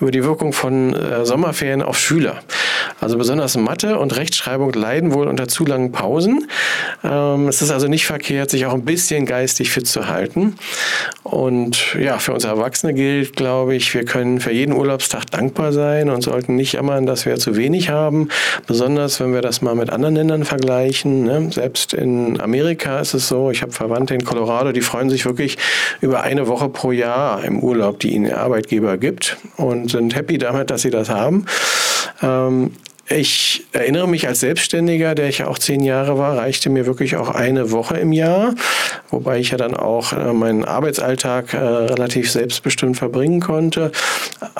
über 0.00 0.10
die 0.10 0.22
Wirkung 0.22 0.52
von 0.52 0.94
äh, 0.94 1.24
Sommerferien 1.24 1.82
auf 1.82 1.98
Schüler. 1.98 2.40
Also 3.00 3.16
besonders 3.16 3.56
Mathe 3.56 3.98
und 3.98 4.16
Rechtschreibung 4.16 4.72
leiden 4.72 5.14
wohl 5.14 5.26
unter 5.26 5.48
zu 5.48 5.64
langen 5.64 5.90
Pausen. 5.90 6.46
Ähm, 7.02 7.48
es 7.48 7.62
ist 7.62 7.70
also 7.70 7.88
nicht 7.88 8.06
verkehrt, 8.06 8.50
sich 8.50 8.66
auch 8.66 8.74
ein 8.74 8.84
bisschen 8.84 9.24
geistig 9.24 9.70
fit 9.70 9.86
zu 9.86 10.08
halten. 10.08 10.56
Und 11.22 11.94
ja, 11.98 12.18
für 12.18 12.34
uns 12.34 12.44
Erwachsene 12.44 12.92
gilt, 12.92 13.36
glaube 13.36 13.74
ich, 13.74 13.94
wir 13.94 14.04
können 14.20 14.38
für 14.38 14.52
jeden 14.52 14.74
Urlaubstag 14.74 15.24
dankbar 15.30 15.72
sein 15.72 16.10
und 16.10 16.20
sollten 16.20 16.54
nicht 16.54 16.72
jammern, 16.74 17.06
dass 17.06 17.24
wir 17.24 17.36
zu 17.36 17.56
wenig 17.56 17.88
haben. 17.88 18.28
Besonders, 18.66 19.18
wenn 19.18 19.32
wir 19.32 19.40
das 19.40 19.62
mal 19.62 19.74
mit 19.74 19.88
anderen 19.88 20.14
Ländern 20.14 20.44
vergleichen. 20.44 21.22
Ne? 21.24 21.50
Selbst 21.50 21.94
in 21.94 22.38
Amerika 22.38 23.00
ist 23.00 23.14
es 23.14 23.28
so, 23.28 23.50
ich 23.50 23.62
habe 23.62 23.72
Verwandte 23.72 24.12
in 24.14 24.22
Colorado, 24.22 24.72
die 24.72 24.82
freuen 24.82 25.08
sich 25.08 25.24
wirklich 25.24 25.56
über 26.02 26.20
eine 26.20 26.48
Woche 26.48 26.68
pro 26.68 26.92
Jahr 26.92 27.42
im 27.44 27.60
Urlaub, 27.60 27.98
die 28.00 28.14
ihnen 28.14 28.26
der 28.26 28.40
Arbeitgeber 28.40 28.98
gibt 28.98 29.38
und 29.56 29.90
sind 29.90 30.14
happy 30.14 30.36
damit, 30.36 30.68
dass 30.68 30.82
sie 30.82 30.90
das 30.90 31.08
haben. 31.08 31.46
Ähm, 32.20 32.72
ich 33.10 33.66
erinnere 33.72 34.06
mich 34.06 34.28
als 34.28 34.38
Selbstständiger, 34.40 35.16
der 35.16 35.28
ich 35.28 35.38
ja 35.38 35.48
auch 35.48 35.58
zehn 35.58 35.82
Jahre 35.82 36.16
war, 36.16 36.36
reichte 36.36 36.70
mir 36.70 36.86
wirklich 36.86 37.16
auch 37.16 37.28
eine 37.28 37.72
Woche 37.72 37.96
im 37.96 38.12
Jahr, 38.12 38.54
wobei 39.10 39.40
ich 39.40 39.50
ja 39.50 39.58
dann 39.58 39.74
auch 39.74 40.12
äh, 40.12 40.32
meinen 40.32 40.64
Arbeitsalltag 40.64 41.52
äh, 41.52 41.56
relativ 41.58 42.30
selbstbestimmt 42.30 42.96
verbringen 42.96 43.40
konnte. 43.40 43.90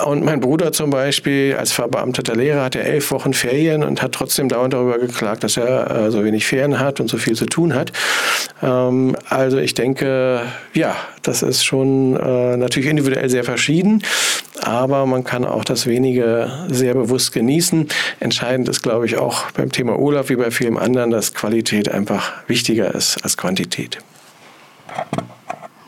Und 0.05 0.25
mein 0.25 0.41
Bruder 0.41 0.73
zum 0.73 0.89
Beispiel 0.89 1.55
als 1.57 1.71
verbeamteter 1.71 2.35
Lehrer 2.35 2.65
hat 2.65 2.75
ja 2.75 2.81
elf 2.81 3.11
Wochen 3.11 3.33
Ferien 3.33 3.83
und 3.83 4.01
hat 4.01 4.11
trotzdem 4.11 4.49
dauernd 4.49 4.73
darüber 4.73 4.99
geklagt, 4.99 5.45
dass 5.45 5.55
er 5.55 5.89
äh, 5.89 6.11
so 6.11 6.25
wenig 6.25 6.45
Ferien 6.45 6.77
hat 6.77 6.99
und 6.99 7.09
so 7.09 7.17
viel 7.17 7.35
zu 7.35 7.45
tun 7.45 7.73
hat. 7.73 7.93
Ähm, 8.61 9.15
also 9.29 9.59
ich 9.59 9.75
denke, 9.75 10.41
ja, 10.73 10.97
das 11.21 11.41
ist 11.41 11.63
schon 11.63 12.13
natürlich 12.13 12.89
individuell 12.89 13.29
sehr 13.29 13.43
verschieden, 13.43 14.01
aber 14.59 15.05
man 15.05 15.23
kann 15.23 15.45
auch 15.45 15.63
das 15.63 15.85
wenige 15.85 16.51
sehr 16.67 16.95
bewusst 16.95 17.31
genießen 17.31 17.87
entscheidend 18.19 18.40
ist, 18.67 18.81
glaube 18.81 19.05
ich, 19.05 19.17
auch 19.17 19.51
beim 19.51 19.71
Thema 19.71 19.97
Urlaub 19.97 20.29
wie 20.29 20.35
bei 20.35 20.51
vielem 20.51 20.77
anderen, 20.77 21.11
dass 21.11 21.33
Qualität 21.33 21.89
einfach 21.89 22.33
wichtiger 22.47 22.93
ist 22.93 23.23
als 23.23 23.37
Quantität. 23.37 23.99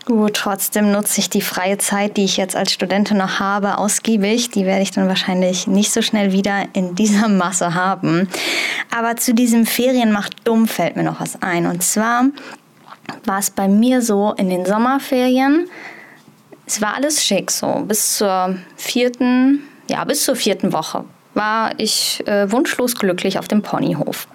Gut, 0.05 0.33
trotzdem 0.33 0.91
nutze 0.91 1.21
ich 1.21 1.29
die 1.29 1.41
freie 1.41 1.77
Zeit, 1.77 2.17
die 2.17 2.25
ich 2.25 2.35
jetzt 2.35 2.57
als 2.57 2.73
Studentin 2.73 3.17
noch 3.17 3.39
habe, 3.39 3.77
ausgiebig. 3.77 4.49
Die 4.49 4.65
werde 4.65 4.81
ich 4.81 4.91
dann 4.91 5.07
wahrscheinlich 5.07 5.65
nicht 5.65 5.93
so 5.93 6.01
schnell 6.01 6.33
wieder 6.33 6.65
in 6.73 6.93
dieser 6.95 7.29
Masse 7.29 7.73
haben. 7.73 8.27
Aber 8.95 9.15
zu 9.15 9.33
diesem 9.33 9.65
Ferienmacht 9.65 10.35
dumm 10.43 10.67
fällt 10.67 10.97
mir 10.97 11.03
noch 11.03 11.21
was 11.21 11.41
ein. 11.41 11.65
Und 11.67 11.83
zwar 11.83 12.25
war 13.23 13.39
es 13.39 13.49
bei 13.49 13.69
mir 13.69 14.01
so 14.01 14.33
in 14.37 14.49
den 14.49 14.65
Sommerferien, 14.65 15.67
es 16.65 16.81
war 16.81 16.95
alles 16.95 17.23
schick 17.23 17.51
so, 17.51 17.83
bis 17.85 18.17
zur 18.17 18.55
vierten, 18.77 19.63
ja, 19.89 20.03
bis 20.05 20.23
zur 20.23 20.35
vierten 20.35 20.71
Woche 20.73 21.03
war 21.33 21.71
ich 21.77 22.25
äh, 22.27 22.51
wunschlos 22.51 22.95
glücklich 22.95 23.39
auf 23.39 23.47
dem 23.47 23.61
Ponyhof. 23.61 24.27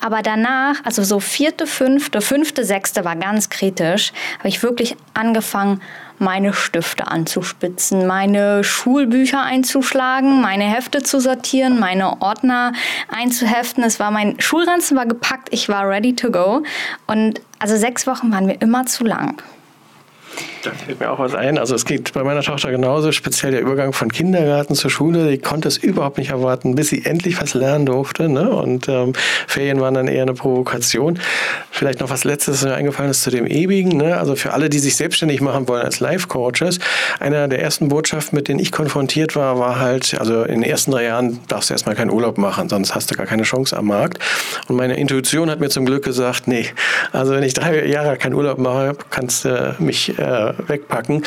Aber 0.00 0.22
danach, 0.22 0.76
also 0.84 1.02
so 1.02 1.20
vierte, 1.20 1.66
fünfte, 1.66 2.20
fünfte, 2.20 2.64
sechste 2.64 3.04
war 3.04 3.16
ganz 3.16 3.50
kritisch, 3.50 4.12
habe 4.38 4.48
ich 4.48 4.62
wirklich 4.62 4.96
angefangen, 5.14 5.80
meine 6.18 6.52
Stifte 6.52 7.08
anzuspitzen, 7.08 8.06
meine 8.06 8.62
Schulbücher 8.62 9.42
einzuschlagen, 9.42 10.42
meine 10.42 10.64
Hefte 10.64 11.02
zu 11.02 11.18
sortieren, 11.18 11.80
meine 11.80 12.20
Ordner 12.20 12.72
einzuheften. 13.08 13.82
Es 13.82 13.98
war 13.98 14.10
mein 14.10 14.38
Schulranzen 14.38 14.96
war 14.96 15.06
gepackt, 15.06 15.48
ich 15.50 15.68
war 15.70 15.88
ready 15.88 16.14
to 16.14 16.30
go. 16.30 16.62
Und 17.06 17.40
also 17.58 17.76
sechs 17.76 18.06
Wochen 18.06 18.30
waren 18.32 18.46
mir 18.46 18.60
immer 18.60 18.84
zu 18.84 19.04
lang. 19.04 19.40
Da 20.62 20.72
fällt 20.72 21.00
mir 21.00 21.10
auch 21.10 21.18
was 21.18 21.34
ein. 21.34 21.58
Also 21.58 21.74
es 21.74 21.86
geht 21.86 22.12
bei 22.12 22.22
meiner 22.22 22.42
Tochter 22.42 22.70
genauso, 22.70 23.12
speziell 23.12 23.52
der 23.52 23.62
Übergang 23.62 23.94
von 23.94 24.12
Kindergarten 24.12 24.74
zur 24.74 24.90
Schule. 24.90 25.30
Die 25.30 25.38
konnte 25.38 25.68
es 25.68 25.78
überhaupt 25.78 26.18
nicht 26.18 26.30
erwarten, 26.30 26.74
bis 26.74 26.88
sie 26.88 27.06
endlich 27.06 27.40
was 27.40 27.54
lernen 27.54 27.86
durfte. 27.86 28.28
Ne? 28.28 28.50
Und 28.50 28.88
ähm, 28.88 29.14
Ferien 29.46 29.80
waren 29.80 29.94
dann 29.94 30.06
eher 30.06 30.22
eine 30.22 30.34
Provokation. 30.34 31.18
Vielleicht 31.70 32.00
noch 32.00 32.10
was 32.10 32.24
Letztes, 32.24 32.62
was 32.62 32.68
mir 32.68 32.74
eingefallen 32.74 33.10
ist 33.10 33.22
zu 33.22 33.30
dem 33.30 33.46
Ewigen. 33.46 33.96
Ne? 33.96 34.18
Also 34.18 34.36
für 34.36 34.52
alle, 34.52 34.68
die 34.68 34.78
sich 34.78 34.96
selbstständig 34.96 35.40
machen 35.40 35.66
wollen 35.66 35.82
als 35.82 36.00
Life-Coaches, 36.00 36.78
einer 37.20 37.48
der 37.48 37.62
ersten 37.62 37.88
Botschaften, 37.88 38.36
mit 38.36 38.48
denen 38.48 38.60
ich 38.60 38.70
konfrontiert 38.70 39.36
war, 39.36 39.58
war 39.58 39.80
halt, 39.80 40.14
also 40.20 40.42
in 40.42 40.60
den 40.60 40.70
ersten 40.70 40.90
drei 40.90 41.04
Jahren 41.04 41.40
darfst 41.48 41.70
du 41.70 41.74
erstmal 41.74 41.94
keinen 41.94 42.10
Urlaub 42.10 42.36
machen, 42.36 42.68
sonst 42.68 42.94
hast 42.94 43.10
du 43.10 43.14
gar 43.14 43.26
keine 43.26 43.44
Chance 43.44 43.76
am 43.76 43.86
Markt. 43.86 44.18
Und 44.68 44.76
meine 44.76 44.96
Intuition 44.96 45.50
hat 45.50 45.60
mir 45.60 45.70
zum 45.70 45.86
Glück 45.86 46.04
gesagt, 46.04 46.48
nee, 46.48 46.66
also 47.12 47.32
wenn 47.32 47.44
ich 47.44 47.54
drei 47.54 47.86
Jahre 47.86 48.18
keinen 48.18 48.34
Urlaub 48.34 48.58
mache, 48.58 48.96
kannst 49.08 49.46
du 49.46 49.74
mich 49.78 50.18
äh, 50.18 50.49
wegpacken. 50.66 51.24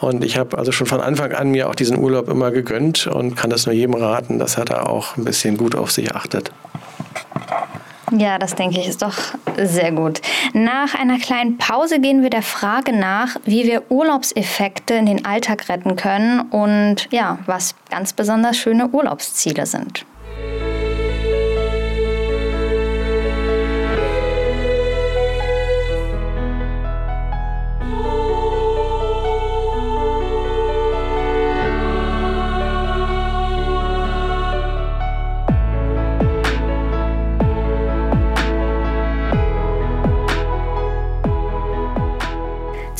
Und 0.00 0.24
ich 0.24 0.38
habe 0.38 0.58
also 0.58 0.72
schon 0.72 0.86
von 0.86 1.00
Anfang 1.00 1.32
an 1.32 1.50
mir 1.50 1.68
auch 1.68 1.74
diesen 1.74 1.98
Urlaub 1.98 2.28
immer 2.28 2.50
gegönnt 2.50 3.06
und 3.06 3.36
kann 3.36 3.50
das 3.50 3.66
nur 3.66 3.74
jedem 3.74 3.94
raten, 3.94 4.38
dass 4.38 4.56
er 4.56 4.64
da 4.64 4.82
auch 4.82 5.16
ein 5.16 5.24
bisschen 5.24 5.56
gut 5.56 5.74
auf 5.74 5.90
sich 5.90 6.14
achtet. 6.14 6.50
Ja, 8.12 8.38
das 8.38 8.54
denke 8.54 8.80
ich 8.80 8.86
ist 8.86 9.02
doch 9.02 9.16
sehr 9.56 9.90
gut. 9.92 10.20
Nach 10.52 10.94
einer 10.94 11.18
kleinen 11.18 11.58
Pause 11.58 12.00
gehen 12.00 12.22
wir 12.22 12.30
der 12.30 12.42
Frage 12.42 12.92
nach, 12.92 13.36
wie 13.44 13.64
wir 13.64 13.90
Urlaubseffekte 13.90 14.94
in 14.94 15.06
den 15.06 15.24
Alltag 15.24 15.68
retten 15.68 15.96
können 15.96 16.40
und 16.40 17.08
ja, 17.10 17.38
was 17.46 17.74
ganz 17.90 18.12
besonders 18.12 18.56
schöne 18.56 18.88
Urlaubsziele 18.88 19.66
sind. 19.66 20.04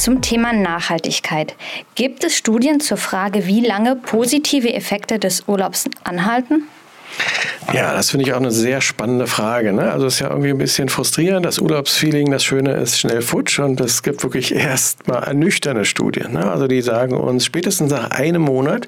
Zum 0.04 0.20
Thema 0.20 0.52
Nachhaltigkeit. 0.52 1.56
Gibt 1.94 2.25
es 2.25 2.37
Studien 2.37 2.78
zur 2.78 2.99
Frage, 2.99 3.46
wie 3.46 3.62
lange 3.64 3.96
positive 3.96 4.70
Effekte 4.75 5.18
des 5.18 5.49
Urlaubs 5.49 5.88
anhalten? 6.04 6.64
Ja, 7.73 7.94
das 7.94 8.11
finde 8.11 8.26
ich 8.26 8.34
auch 8.34 8.38
eine 8.38 8.50
sehr 8.50 8.80
spannende 8.80 9.26
Frage. 9.26 9.73
Ne? 9.73 9.90
Also 9.90 10.06
es 10.06 10.14
ist 10.14 10.20
ja 10.20 10.28
irgendwie 10.28 10.50
ein 10.50 10.58
bisschen 10.58 10.88
frustrierend. 10.88 11.46
Das 11.46 11.58
Urlaubsfeeling, 11.58 12.30
das 12.30 12.44
Schöne 12.44 12.75
ist 12.75 13.00
schnell 13.00 13.23
futsch 13.23 13.58
und 13.58 13.80
es 13.80 14.02
gibt 14.02 14.23
wirklich 14.23 14.54
erstmal 14.54 15.25
ernüchternde 15.25 15.84
Studien. 15.84 16.32
Ne? 16.32 16.50
Also 16.50 16.66
die 16.66 16.82
sagen 16.82 17.16
uns, 17.16 17.44
spätestens 17.44 17.90
nach 17.90 18.11
einem 18.11 18.42
Monat 18.42 18.87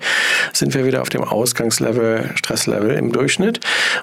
sind 0.52 0.75
wir 0.75 0.85
wieder 0.85 1.02
auf 1.02 1.08
dem 1.08 1.25
Ausgangslevel, 1.25 2.30
Stresslevel 2.35 2.90
im 2.90 3.12
Durchschnitt. 3.12 3.61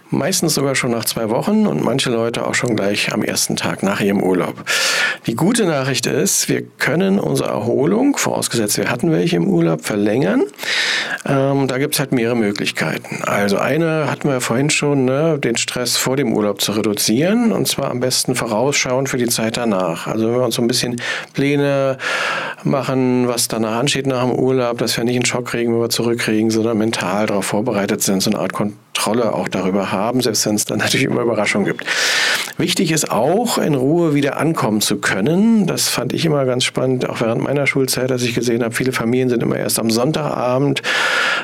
Meistens 0.10 0.56
sogar 0.56 0.76
schon 0.76 0.92
nach 0.92 1.06
zwei 1.06 1.30
Wochen 1.30 1.68
und 1.68 1.84
manche 1.84 2.10
Leute 2.10 2.46
auch 2.46 2.56
schon 2.56 2.76
gleich 2.76 3.14
am 3.14 3.24
ersten 3.24 3.56
Tag 3.56 3.84
nach 3.84 4.02
ihrem 4.02 4.22
Urlaub. 4.22 4.66
Die 5.28 5.36
gute 5.36 5.66
Nachricht 5.66 6.08
ist, 6.08 6.50
wir 6.50 6.62
können 6.62 7.20
unsere 7.20 7.50
Erholung, 7.50 8.18
vorausgesetzt 8.18 8.78
wir 8.78 8.90
hatten 8.90 9.12
welche 9.12 9.36
im 9.36 9.48
Urlaub, 9.48 9.86
verlängern. 9.86 10.44
Ähm, 11.26 11.68
da 11.68 11.78
gibt 11.78 11.94
es 11.94 12.00
halt 12.00 12.12
mehrere 12.12 12.36
Möglichkeiten. 12.36 13.24
Also 13.24 13.58
eine 13.58 14.03
hatten 14.10 14.30
wir 14.30 14.42
vorhin 14.42 14.70
schon, 14.70 15.06
ne, 15.06 15.40
den 15.40 15.58
Stress 15.58 15.98
vor 15.98 16.16
dem 16.18 16.34
Urlaub 16.34 16.62
zu 16.62 16.72
reduzieren 16.74 17.52
und 17.52 17.68
zwar 17.68 17.92
am 17.92 18.00
besten 18.00 18.36
vorausschauen 18.36 19.08
für 19.08 19.18
die 19.18 19.28
Zeit 19.28 19.58
danach. 19.58 20.08
Also 20.08 20.28
wenn 20.28 20.36
wir 20.36 20.46
uns 20.46 20.56
so 20.56 20.62
ein 20.62 20.68
bisschen 20.68 21.02
Pläne 21.34 21.98
machen, 22.64 23.28
was 23.28 23.48
danach 23.48 23.78
ansteht 23.80 24.08
nach 24.08 24.24
dem 24.24 24.32
Urlaub, 24.34 24.78
dass 24.78 24.98
wir 24.98 25.04
nicht 25.04 25.16
einen 25.16 25.26
Schock 25.26 25.46
kriegen, 25.48 25.74
wenn 25.74 25.82
wir 25.82 25.90
zurückkriegen, 25.90 26.50
sondern 26.50 26.78
mental 26.78 27.26
darauf 27.28 27.46
vorbereitet 27.46 28.02
sind, 28.02 28.22
so 28.22 28.30
eine 28.32 28.40
Art 28.40 28.54
Kontrolle 28.94 29.34
auch 29.34 29.48
darüber 29.48 29.92
haben, 29.92 30.22
selbst 30.22 30.46
wenn 30.46 30.56
es 30.56 30.66
dann 30.66 30.78
natürlich 30.80 31.06
immer 31.06 31.22
Überraschungen 31.22 31.66
gibt. 31.66 31.86
Wichtig 32.58 32.92
ist 32.92 33.10
auch, 33.10 33.58
in 33.58 33.74
Ruhe 33.74 34.14
wieder 34.14 34.38
ankommen 34.38 34.80
zu 34.80 34.98
können. 34.98 35.66
Das 35.66 35.90
fand 35.90 36.14
ich 36.14 36.24
immer 36.24 36.46
ganz 36.46 36.64
spannend, 36.64 37.10
auch 37.10 37.20
während 37.20 37.42
meiner 37.42 37.66
Schulzeit, 37.66 38.12
dass 38.12 38.22
ich 38.22 38.36
gesehen 38.36 38.64
habe, 38.64 38.76
viele 38.76 38.92
Familien 38.92 39.30
sind 39.30 39.42
immer 39.42 39.58
erst 39.58 39.80
am 39.80 39.90
Sonntagabend 39.90 40.84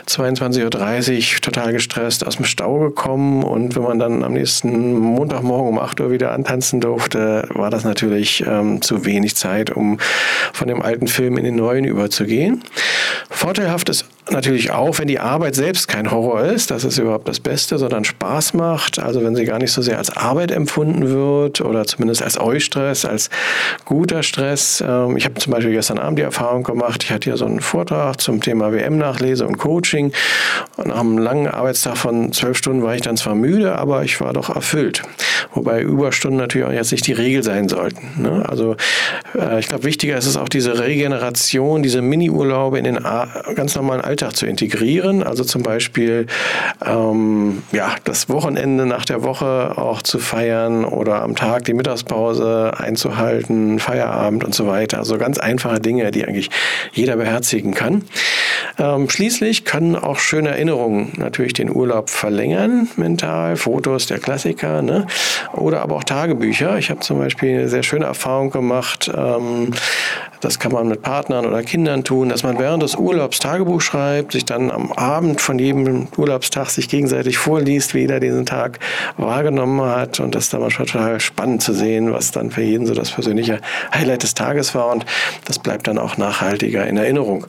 22.30 0.08 1.36
Uhr 1.36 1.42
total 1.42 1.74
gestresst 1.74 2.26
aus 2.26 2.36
dem 2.36 2.46
Stau 2.46 2.78
gekommen 2.80 3.44
und 3.44 3.76
wenn 3.76 3.84
man 3.84 3.98
dann 3.98 4.24
am 4.24 4.34
nächsten 4.34 4.98
Montagmorgen 4.98 5.70
um 5.70 5.80
8 5.80 6.00
Uhr 6.02 6.12
wieder 6.12 6.32
antanzen 6.32 6.80
durfte, 6.80 7.48
war 7.54 7.72
das 7.72 7.84
natürlich 7.84 8.46
ähm, 8.46 8.82
zu 8.82 9.06
wenig 9.06 9.36
Zeit, 9.36 9.72
um 9.72 9.98
von 10.54 10.68
dem 10.68 10.82
alten 10.82 11.08
Film 11.08 11.38
in 11.38 11.44
den 11.44 11.56
neuen 11.56 11.86
überzugehen. 11.86 12.64
Vorteilhaft 13.32 13.90
ist 13.90 14.06
natürlich 14.32 14.72
auch, 14.72 15.00
wenn 15.00 15.08
die 15.08 15.20
Arbeit 15.20 15.56
selbst 15.56 15.88
kein 15.88 16.12
Horror 16.12 16.42
ist, 16.44 16.72
das 16.72 16.84
ist 16.84 16.98
überhaupt 16.98 17.28
das 17.28 17.40
Beste, 17.40 17.78
sondern 17.78 18.06
Spaß 18.06 18.54
macht. 18.54 19.00
Also 19.00 19.24
wenn 19.24 19.36
sie 19.36 19.46
gar 19.46 19.60
nicht 19.60 19.72
so 19.72 19.82
sehr 19.82 19.98
als 19.98 20.16
Arbeit 20.16 20.52
empfunden 20.52 21.10
wird 21.10 21.62
oder 21.62 21.86
zumindest 21.86 22.22
als 22.22 22.40
Eustress, 22.40 23.06
als 23.06 23.30
guter 23.86 24.24
Stress. 24.24 24.84
Ähm, 24.86 25.18
ich 25.18 25.26
habe 25.26 25.36
zum 25.36 25.54
Beispiel 25.54 25.74
gestern 25.74 25.98
Abend 25.98 26.20
die 26.20 26.24
Erfahrung 26.24 26.64
gemacht, 26.64 27.04
ich 27.04 27.12
hatte 27.12 27.30
ja 27.30 27.38
so 27.38 27.46
einen 27.46 27.62
Vortrag 27.62 28.22
zum 28.22 28.42
Thema 28.42 28.72
WM-Nachlese 28.72 29.46
und 29.48 29.58
Coaching 29.58 30.12
nach 30.78 31.00
einem 31.00 31.18
langen 31.18 31.48
Arbeitstag 31.48 31.98
von 31.98 32.32
zwölf 32.32 32.58
Stunden 32.58 32.84
war 32.84 32.96
ich 32.96 33.02
dann 33.02 33.18
zwar 33.18 33.36
müde, 33.36 33.78
aber 33.78 34.04
ich 34.04 34.22
war 34.22 34.34
doch 34.34 34.56
erfüllt. 34.56 35.04
Wobei 35.54 35.82
Überstunden 35.82 36.38
natürlich 36.38 36.68
auch 36.68 36.72
jetzt 36.72 36.92
nicht 36.92 37.08
die 37.08 37.14
Regel 37.14 37.44
sein 37.44 37.68
sollten. 37.70 38.22
Ne? 38.22 38.48
Also 38.48 38.76
äh, 39.38 39.60
ich 39.60 39.68
glaube, 39.68 39.84
wichtiger 39.84 40.18
ist 40.18 40.26
es 40.26 40.38
auch 40.38 40.50
diese 40.50 40.80
Regeneration, 40.80 41.84
diese 41.84 42.02
Mini-Urlaube 42.02 42.78
in 42.78 42.84
den 42.84 43.00
ganz 43.56 43.76
normalen 43.76 44.02
Alltag 44.02 44.19
zu 44.28 44.46
integrieren. 44.46 45.24
Also 45.24 45.44
zum 45.44 45.64
Beispiel 45.64 46.28
ähm, 46.86 47.64
ja, 47.72 47.96
das 48.04 48.30
Wochenende 48.30 48.86
nach 48.86 49.06
der 49.06 49.24
Woche 49.24 49.78
auch 49.78 50.02
zu 50.02 50.20
feiern 50.20 50.86
oder 50.86 51.22
am 51.22 51.36
Tag 51.36 51.64
die 51.66 51.74
Mittagspause 51.74 52.74
einzuhalten, 52.78 53.80
Feierabend 53.80 54.44
und 54.44 54.54
so 54.54 54.68
weiter. 54.68 54.98
Also 54.98 55.18
ganz 55.18 55.38
einfache 55.38 55.80
Dinge, 55.80 56.12
die 56.12 56.26
eigentlich 56.26 56.50
jeder 56.92 57.16
beherzigen 57.16 57.74
kann. 57.74 58.04
Ähm, 58.78 59.10
schließlich 59.10 59.66
können 59.66 59.96
auch 59.96 60.20
schöne 60.20 60.50
Erinnerungen 60.50 61.14
natürlich 61.18 61.54
den 61.54 61.74
Urlaub 61.74 62.10
verlängern, 62.10 62.88
mental, 62.98 63.56
Fotos 63.56 64.08
der 64.08 64.20
Klassiker, 64.20 64.82
ne? 64.82 65.08
oder 65.54 65.82
aber 65.82 65.96
auch 65.98 66.04
Tagebücher. 66.04 66.78
Ich 66.78 66.90
habe 66.90 67.00
zum 67.00 67.20
Beispiel 67.20 67.60
eine 67.60 67.70
sehr 67.70 67.84
schöne 67.84 68.06
Erfahrung 68.06 68.52
gemacht. 68.52 69.12
Ähm, 69.16 69.72
das 70.42 70.58
kann 70.60 70.72
man 70.72 70.88
mit 70.88 71.02
Partnern 71.02 71.46
oder 71.46 71.62
Kindern 71.64 72.04
tun, 72.04 72.30
dass 72.30 72.44
man 72.44 72.58
während 72.58 72.82
des 72.82 72.96
Urlaubs 72.96 73.40
Tagebuch 73.40 73.82
schreibt, 73.82 74.00
sich 74.30 74.46
dann 74.46 74.72
am 74.72 74.92
Abend 74.92 75.42
von 75.42 75.60
jedem 75.60 76.08
Urlaubstag 76.18 76.70
sich 76.70 76.90
gegenseitig 76.90 77.38
vorliest, 77.38 77.94
wie 77.94 78.00
jeder 78.00 78.20
diesen 78.20 78.46
Tag 78.46 78.80
wahrgenommen 79.18 79.82
hat. 79.82 80.20
Und 80.20 80.36
das 80.36 80.46
ist 80.46 80.54
dann 80.54 80.62
manchmal 80.62 80.88
total 80.88 81.20
spannend 81.20 81.62
zu 81.64 81.74
sehen, 81.74 82.14
was 82.14 82.32
dann 82.32 82.52
für 82.52 82.62
jeden 82.62 82.86
so 82.86 82.94
das 82.94 83.12
persönliche 83.12 83.60
Highlight 83.94 84.24
des 84.24 84.34
Tages 84.34 84.76
war. 84.76 84.92
Und 84.92 85.06
das 85.46 85.60
bleibt 85.60 85.88
dann 85.88 85.98
auch 85.98 86.18
nachhaltiger 86.18 86.86
in 86.88 86.98
Erinnerung. 86.98 87.46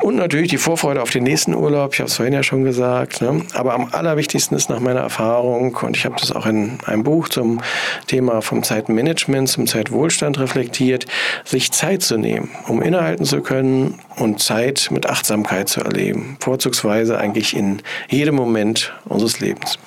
Und 0.00 0.14
natürlich 0.14 0.50
die 0.50 0.58
Vorfreude 0.58 1.02
auf 1.02 1.10
den 1.10 1.24
nächsten 1.24 1.54
Urlaub, 1.54 1.92
ich 1.92 1.98
habe 1.98 2.08
es 2.08 2.14
vorhin 2.14 2.32
ja 2.32 2.44
schon 2.44 2.62
gesagt. 2.62 3.20
Ne? 3.20 3.42
Aber 3.54 3.74
am 3.74 3.88
allerwichtigsten 3.90 4.56
ist 4.56 4.70
nach 4.70 4.78
meiner 4.78 5.00
Erfahrung, 5.00 5.74
und 5.82 5.96
ich 5.96 6.04
habe 6.04 6.14
das 6.20 6.30
auch 6.30 6.46
in 6.46 6.78
einem 6.86 7.02
Buch 7.02 7.28
zum 7.28 7.60
Thema 8.06 8.40
vom 8.40 8.62
Zeitmanagement, 8.62 9.48
zum 9.48 9.66
Zeitwohlstand 9.66 10.38
reflektiert, 10.38 11.06
sich 11.44 11.72
Zeit 11.72 12.02
zu 12.02 12.16
nehmen, 12.16 12.48
um 12.68 12.80
innehalten 12.80 13.24
zu 13.24 13.40
können 13.40 13.98
und 14.16 14.40
Zeit 14.40 14.88
mit 14.92 15.08
Achtsamkeit 15.08 15.67
zu 15.68 15.80
erleben. 15.80 16.36
Vorzugsweise 16.40 17.18
eigentlich 17.18 17.56
in 17.56 17.82
jedem 18.08 18.34
Moment 18.34 18.92
unseres 19.04 19.40
Lebens. 19.40 19.78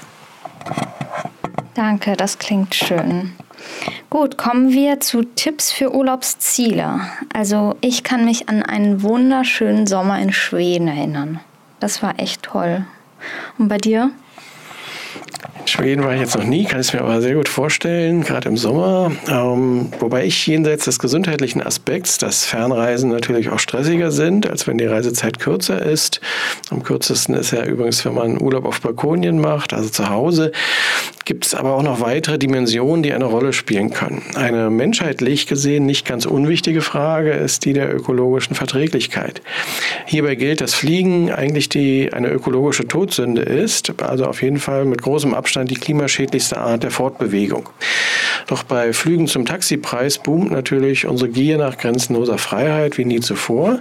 Danke, 1.73 2.15
das 2.15 2.37
klingt 2.37 2.75
schön. 2.75 3.33
Gut, 4.09 4.37
kommen 4.37 4.71
wir 4.71 4.99
zu 4.99 5.23
Tipps 5.23 5.71
für 5.71 5.93
Urlaubsziele. 5.93 7.01
Also 7.33 7.75
ich 7.81 8.03
kann 8.03 8.25
mich 8.25 8.49
an 8.49 8.63
einen 8.63 9.03
wunderschönen 9.03 9.87
Sommer 9.87 10.19
in 10.19 10.33
Schweden 10.33 10.87
erinnern. 10.87 11.39
Das 11.79 12.03
war 12.03 12.19
echt 12.19 12.43
toll. 12.43 12.85
Und 13.57 13.67
bei 13.67 13.77
dir? 13.77 14.11
Schweden 15.65 16.03
war 16.03 16.13
ich 16.13 16.19
jetzt 16.19 16.35
noch 16.35 16.43
nie, 16.43 16.65
kann 16.65 16.81
ich 16.81 16.93
mir 16.93 17.01
aber 17.01 17.21
sehr 17.21 17.35
gut 17.35 17.47
vorstellen, 17.49 18.21
gerade 18.23 18.49
im 18.49 18.57
Sommer. 18.57 19.11
Ähm, 19.27 19.91
wobei 19.99 20.25
ich 20.25 20.45
jenseits 20.47 20.85
des 20.85 20.99
gesundheitlichen 20.99 21.61
Aspekts, 21.61 22.17
dass 22.17 22.45
Fernreisen 22.45 23.09
natürlich 23.09 23.49
auch 23.49 23.59
stressiger 23.59 24.11
sind, 24.11 24.49
als 24.49 24.67
wenn 24.67 24.77
die 24.77 24.85
Reisezeit 24.85 25.39
kürzer 25.39 25.81
ist. 25.81 26.21
Am 26.69 26.83
kürzesten 26.83 27.35
ist 27.35 27.51
ja 27.51 27.63
übrigens, 27.63 28.03
wenn 28.05 28.13
man 28.13 28.41
Urlaub 28.41 28.65
auf 28.65 28.81
Balkonien 28.81 29.39
macht, 29.39 29.73
also 29.73 29.89
zu 29.89 30.09
Hause 30.09 30.51
gibt 31.31 31.45
es 31.45 31.55
aber 31.55 31.75
auch 31.75 31.81
noch 31.81 32.01
weitere 32.01 32.37
Dimensionen, 32.37 33.03
die 33.03 33.13
eine 33.13 33.23
Rolle 33.23 33.53
spielen 33.53 33.91
können. 33.91 34.21
Eine 34.35 34.69
menschheitlich 34.69 35.47
gesehen 35.47 35.85
nicht 35.85 36.05
ganz 36.05 36.25
unwichtige 36.25 36.81
Frage 36.81 37.31
ist 37.31 37.63
die 37.63 37.71
der 37.71 37.95
ökologischen 37.95 38.53
Verträglichkeit. 38.53 39.41
Hierbei 40.05 40.35
gilt, 40.35 40.59
dass 40.59 40.73
Fliegen 40.73 41.31
eigentlich 41.31 41.69
die, 41.69 42.11
eine 42.11 42.29
ökologische 42.29 42.85
Todsünde 42.85 43.43
ist, 43.43 43.93
also 44.01 44.25
auf 44.25 44.41
jeden 44.41 44.59
Fall 44.59 44.83
mit 44.83 45.01
großem 45.01 45.33
Abstand 45.33 45.71
die 45.71 45.75
klimaschädlichste 45.75 46.57
Art 46.57 46.83
der 46.83 46.91
Fortbewegung. 46.91 47.69
Doch 48.47 48.63
bei 48.63 48.91
Flügen 48.91 49.27
zum 49.27 49.45
Taxipreis 49.45 50.17
boomt 50.17 50.51
natürlich 50.51 51.07
unsere 51.07 51.29
Gier 51.29 51.57
nach 51.57 51.77
grenzenloser 51.77 52.37
Freiheit 52.37 52.97
wie 52.97 53.05
nie 53.05 53.21
zuvor. 53.21 53.79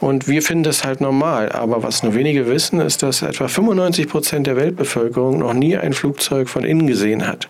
Und 0.00 0.28
wir 0.28 0.42
finden 0.42 0.64
das 0.64 0.84
halt 0.84 1.00
normal. 1.00 1.50
Aber 1.52 1.82
was 1.82 2.02
nur 2.02 2.14
wenige 2.14 2.46
wissen, 2.46 2.80
ist, 2.80 3.02
dass 3.02 3.22
etwa 3.22 3.48
95 3.48 4.08
Prozent 4.08 4.46
der 4.46 4.56
Weltbevölkerung 4.56 5.38
noch 5.38 5.54
nie 5.54 5.78
ein 5.78 5.94
Flugzeug 5.94 6.50
von 6.50 6.64
innen 6.64 6.81
gesehen 6.86 7.26
hat. 7.26 7.48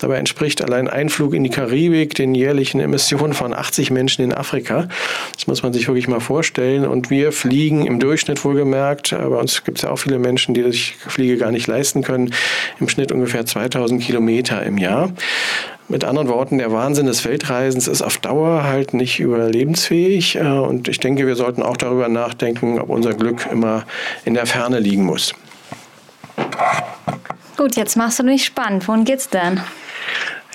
Dabei 0.00 0.16
entspricht 0.16 0.62
allein 0.62 0.88
ein 0.88 1.08
Flug 1.08 1.34
in 1.34 1.44
die 1.44 1.50
Karibik 1.50 2.14
den 2.14 2.34
jährlichen 2.34 2.80
Emissionen 2.80 3.32
von 3.32 3.54
80 3.54 3.90
Menschen 3.90 4.24
in 4.24 4.32
Afrika. 4.32 4.88
Das 5.34 5.46
muss 5.46 5.62
man 5.62 5.72
sich 5.72 5.88
wirklich 5.88 6.08
mal 6.08 6.20
vorstellen. 6.20 6.86
Und 6.86 7.10
wir 7.10 7.32
fliegen 7.32 7.86
im 7.86 8.00
Durchschnitt 8.00 8.44
wohlgemerkt, 8.44 9.10
bei 9.10 9.26
uns 9.26 9.64
gibt 9.64 9.78
es 9.78 9.82
ja 9.82 9.90
auch 9.90 9.98
viele 9.98 10.18
Menschen, 10.18 10.54
die 10.54 10.62
sich 10.62 10.96
Fliege 10.96 11.36
gar 11.36 11.50
nicht 11.50 11.66
leisten 11.66 12.02
können, 12.02 12.32
im 12.80 12.88
Schnitt 12.88 13.12
ungefähr 13.12 13.46
2000 13.46 14.02
Kilometer 14.02 14.62
im 14.62 14.78
Jahr. 14.78 15.12
Mit 15.86 16.04
anderen 16.04 16.28
Worten, 16.28 16.56
der 16.56 16.72
Wahnsinn 16.72 17.06
des 17.06 17.26
Weltreisens 17.26 17.88
ist 17.88 18.00
auf 18.00 18.16
Dauer 18.16 18.64
halt 18.64 18.94
nicht 18.94 19.20
überlebensfähig. 19.20 20.36
Äh, 20.36 20.40
und 20.40 20.88
ich 20.88 20.98
denke, 20.98 21.26
wir 21.26 21.36
sollten 21.36 21.62
auch 21.62 21.76
darüber 21.76 22.08
nachdenken, 22.08 22.78
ob 22.80 22.88
unser 22.88 23.12
Glück 23.12 23.46
immer 23.50 23.84
in 24.24 24.34
der 24.34 24.46
Ferne 24.46 24.78
liegen 24.78 25.04
muss. 25.04 25.34
Gut, 27.56 27.76
jetzt 27.76 27.96
machst 27.96 28.18
du 28.18 28.24
mich 28.24 28.44
spannend. 28.44 28.88
Wohin 28.88 29.04
geht's 29.04 29.28
denn? 29.28 29.60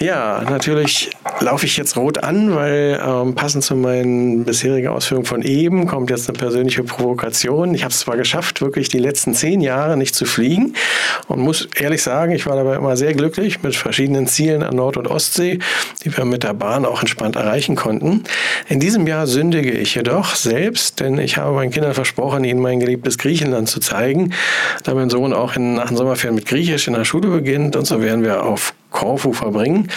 Ja, 0.01 0.45
natürlich 0.49 1.09
laufe 1.41 1.65
ich 1.65 1.75
jetzt 1.75 1.97
rot 1.97 2.23
an, 2.23 2.55
weil 2.55 3.01
ähm, 3.05 3.35
passend 3.35 3.65
zu 3.65 3.75
meinen 3.75 4.45
bisherigen 4.45 4.87
Ausführungen 4.87 5.25
von 5.25 5.41
eben 5.41 5.87
kommt 5.87 6.09
jetzt 6.09 6.29
eine 6.29 6.37
persönliche 6.37 6.83
Provokation. 6.83 7.75
Ich 7.75 7.83
habe 7.83 7.91
es 7.91 7.99
zwar 7.99 8.15
geschafft, 8.15 8.61
wirklich 8.61 8.87
die 8.87 8.97
letzten 8.97 9.33
zehn 9.33 9.59
Jahre 9.59 9.97
nicht 9.97 10.15
zu 10.15 10.23
fliegen 10.23 10.73
und 11.27 11.41
muss 11.41 11.67
ehrlich 11.75 12.01
sagen, 12.01 12.31
ich 12.31 12.45
war 12.45 12.55
dabei 12.55 12.77
immer 12.77 12.95
sehr 12.95 13.13
glücklich 13.13 13.61
mit 13.61 13.75
verschiedenen 13.75 14.25
Zielen 14.25 14.63
an 14.63 14.73
Nord- 14.73 14.95
und 14.95 15.07
Ostsee, 15.07 15.59
die 16.05 16.15
wir 16.15 16.23
mit 16.23 16.43
der 16.43 16.53
Bahn 16.53 16.85
auch 16.85 17.01
entspannt 17.01 17.35
erreichen 17.35 17.75
konnten. 17.75 18.23
In 18.69 18.79
diesem 18.79 19.05
Jahr 19.05 19.27
sündige 19.27 19.71
ich 19.71 19.95
jedoch 19.95 20.35
selbst, 20.35 21.01
denn 21.01 21.17
ich 21.17 21.35
habe 21.35 21.53
meinen 21.53 21.71
Kindern 21.71 21.93
versprochen, 21.93 22.45
ihnen 22.45 22.61
mein 22.61 22.79
geliebtes 22.79 23.17
Griechenland 23.17 23.67
zu 23.67 23.81
zeigen, 23.81 24.33
da 24.85 24.93
mein 24.93 25.09
Sohn 25.09 25.33
auch 25.33 25.57
in, 25.57 25.73
nach 25.73 25.89
den 25.89 25.97
Sommerferien 25.97 26.35
mit 26.35 26.45
Griechisch 26.45 26.87
in 26.87 26.93
der 26.93 27.03
Schule 27.03 27.27
beginnt 27.27 27.75
und 27.75 27.85
so 27.85 28.01
werden 28.01 28.23
wir 28.23 28.43
auf 28.43 28.73
Korfu 28.91 29.33
verbringen. 29.33 29.89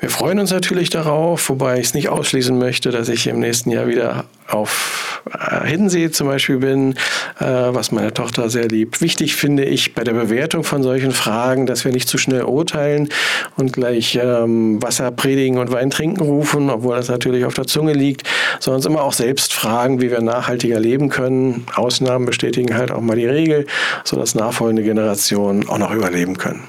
Wir 0.00 0.10
freuen 0.10 0.40
uns 0.40 0.50
natürlich 0.50 0.90
darauf, 0.90 1.48
wobei 1.48 1.78
ich 1.78 1.86
es 1.86 1.94
nicht 1.94 2.08
ausschließen 2.08 2.58
möchte, 2.58 2.90
dass 2.90 3.08
ich 3.08 3.28
im 3.28 3.38
nächsten 3.38 3.70
Jahr 3.70 3.86
wieder 3.86 4.24
auf 4.48 5.22
äh, 5.32 5.66
Hiddensee 5.66 6.10
zum 6.10 6.26
Beispiel 6.26 6.58
bin, 6.58 6.94
äh, 7.38 7.44
was 7.44 7.92
meine 7.92 8.12
Tochter 8.12 8.50
sehr 8.50 8.66
liebt. 8.66 9.00
Wichtig 9.00 9.36
finde 9.36 9.64
ich 9.64 9.94
bei 9.94 10.04
der 10.04 10.12
Bewertung 10.12 10.64
von 10.64 10.82
solchen 10.82 11.12
Fragen, 11.12 11.66
dass 11.66 11.84
wir 11.84 11.92
nicht 11.92 12.08
zu 12.08 12.18
schnell 12.18 12.42
urteilen 12.42 13.08
und 13.56 13.72
gleich 13.72 14.18
ähm, 14.20 14.82
Wasser 14.82 15.10
predigen 15.10 15.58
und 15.58 15.70
Wein 15.70 15.90
trinken 15.90 16.20
rufen, 16.20 16.70
obwohl 16.70 16.96
das 16.96 17.08
natürlich 17.08 17.44
auf 17.44 17.54
der 17.54 17.66
Zunge 17.66 17.92
liegt, 17.92 18.28
sondern 18.58 18.78
uns 18.78 18.86
immer 18.86 19.02
auch 19.02 19.12
selbst 19.12 19.52
fragen, 19.52 20.00
wie 20.00 20.10
wir 20.10 20.20
nachhaltiger 20.20 20.80
leben 20.80 21.08
können. 21.08 21.64
Ausnahmen 21.74 22.26
bestätigen 22.26 22.74
halt 22.74 22.90
auch 22.90 23.00
mal 23.00 23.16
die 23.16 23.26
Regel, 23.26 23.66
sodass 24.04 24.34
nachfolgende 24.34 24.82
Generationen 24.82 25.68
auch 25.68 25.78
noch 25.78 25.92
überleben 25.92 26.36
können. 26.36 26.64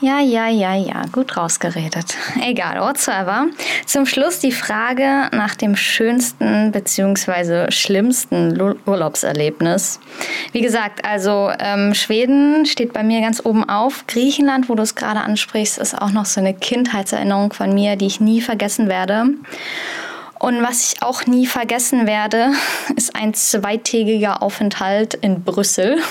Ja, 0.00 0.20
ja, 0.20 0.48
ja, 0.48 0.74
ja, 0.74 1.04
gut 1.10 1.38
rausgeredet. 1.38 2.16
Egal, 2.42 2.80
whatsoever. 2.80 3.46
Zum 3.86 4.04
Schluss 4.04 4.40
die 4.40 4.52
Frage 4.52 5.28
nach 5.32 5.54
dem 5.54 5.74
schönsten 5.74 6.70
bzw. 6.70 7.70
schlimmsten 7.70 8.60
Urlaubserlebnis. 8.84 9.98
Wie 10.52 10.60
gesagt, 10.60 11.06
also 11.06 11.50
ähm, 11.58 11.94
Schweden 11.94 12.66
steht 12.66 12.92
bei 12.92 13.02
mir 13.02 13.22
ganz 13.22 13.44
oben 13.44 13.66
auf. 13.66 14.06
Griechenland, 14.06 14.68
wo 14.68 14.74
du 14.74 14.82
es 14.82 14.96
gerade 14.96 15.20
ansprichst, 15.20 15.78
ist 15.78 15.94
auch 15.94 16.10
noch 16.10 16.26
so 16.26 16.40
eine 16.40 16.52
Kindheitserinnerung 16.52 17.54
von 17.54 17.72
mir, 17.72 17.96
die 17.96 18.06
ich 18.06 18.20
nie 18.20 18.42
vergessen 18.42 18.88
werde. 18.88 19.24
Und 20.38 20.62
was 20.62 20.92
ich 20.92 21.02
auch 21.02 21.26
nie 21.26 21.46
vergessen 21.46 22.06
werde, 22.06 22.52
ist 22.96 23.16
ein 23.16 23.34
zweitägiger 23.34 24.42
Aufenthalt 24.42 25.14
in 25.14 25.42
Brüssel. 25.42 25.98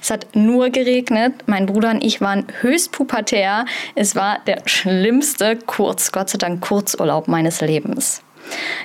Es 0.00 0.10
hat 0.12 0.36
nur 0.36 0.70
geregnet. 0.70 1.32
Mein 1.46 1.66
Bruder 1.66 1.90
und 1.90 2.04
ich 2.04 2.20
waren 2.20 2.46
höchst 2.60 2.92
pubertär. 2.92 3.64
Es 3.96 4.14
war 4.14 4.38
der 4.46 4.62
schlimmste 4.66 5.56
Kurz, 5.56 6.12
Gott 6.12 6.30
sei 6.30 6.38
Dank 6.38 6.60
Kurzurlaub 6.60 7.26
meines 7.26 7.60
Lebens. 7.60 8.22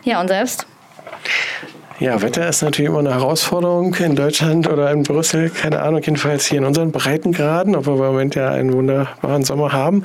Ja, 0.03 0.19
und 0.19 0.29
selbst? 0.29 0.65
Ja, 1.99 2.19
Wetter 2.19 2.49
ist 2.49 2.63
natürlich 2.63 2.89
immer 2.89 2.97
eine 2.97 3.11
Herausforderung 3.13 3.93
in 3.93 4.15
Deutschland 4.15 4.67
oder 4.67 4.89
in 4.89 5.03
Brüssel, 5.03 5.51
keine 5.51 5.83
Ahnung, 5.83 6.01
jedenfalls 6.01 6.47
hier 6.47 6.57
in 6.57 6.65
unseren 6.65 6.91
Breitengraden, 6.91 7.75
obwohl 7.75 7.99
wir 7.99 8.07
im 8.07 8.13
Moment 8.13 8.33
ja 8.33 8.49
einen 8.49 8.73
wunderbaren 8.73 9.43
Sommer 9.43 9.71
haben. 9.71 10.01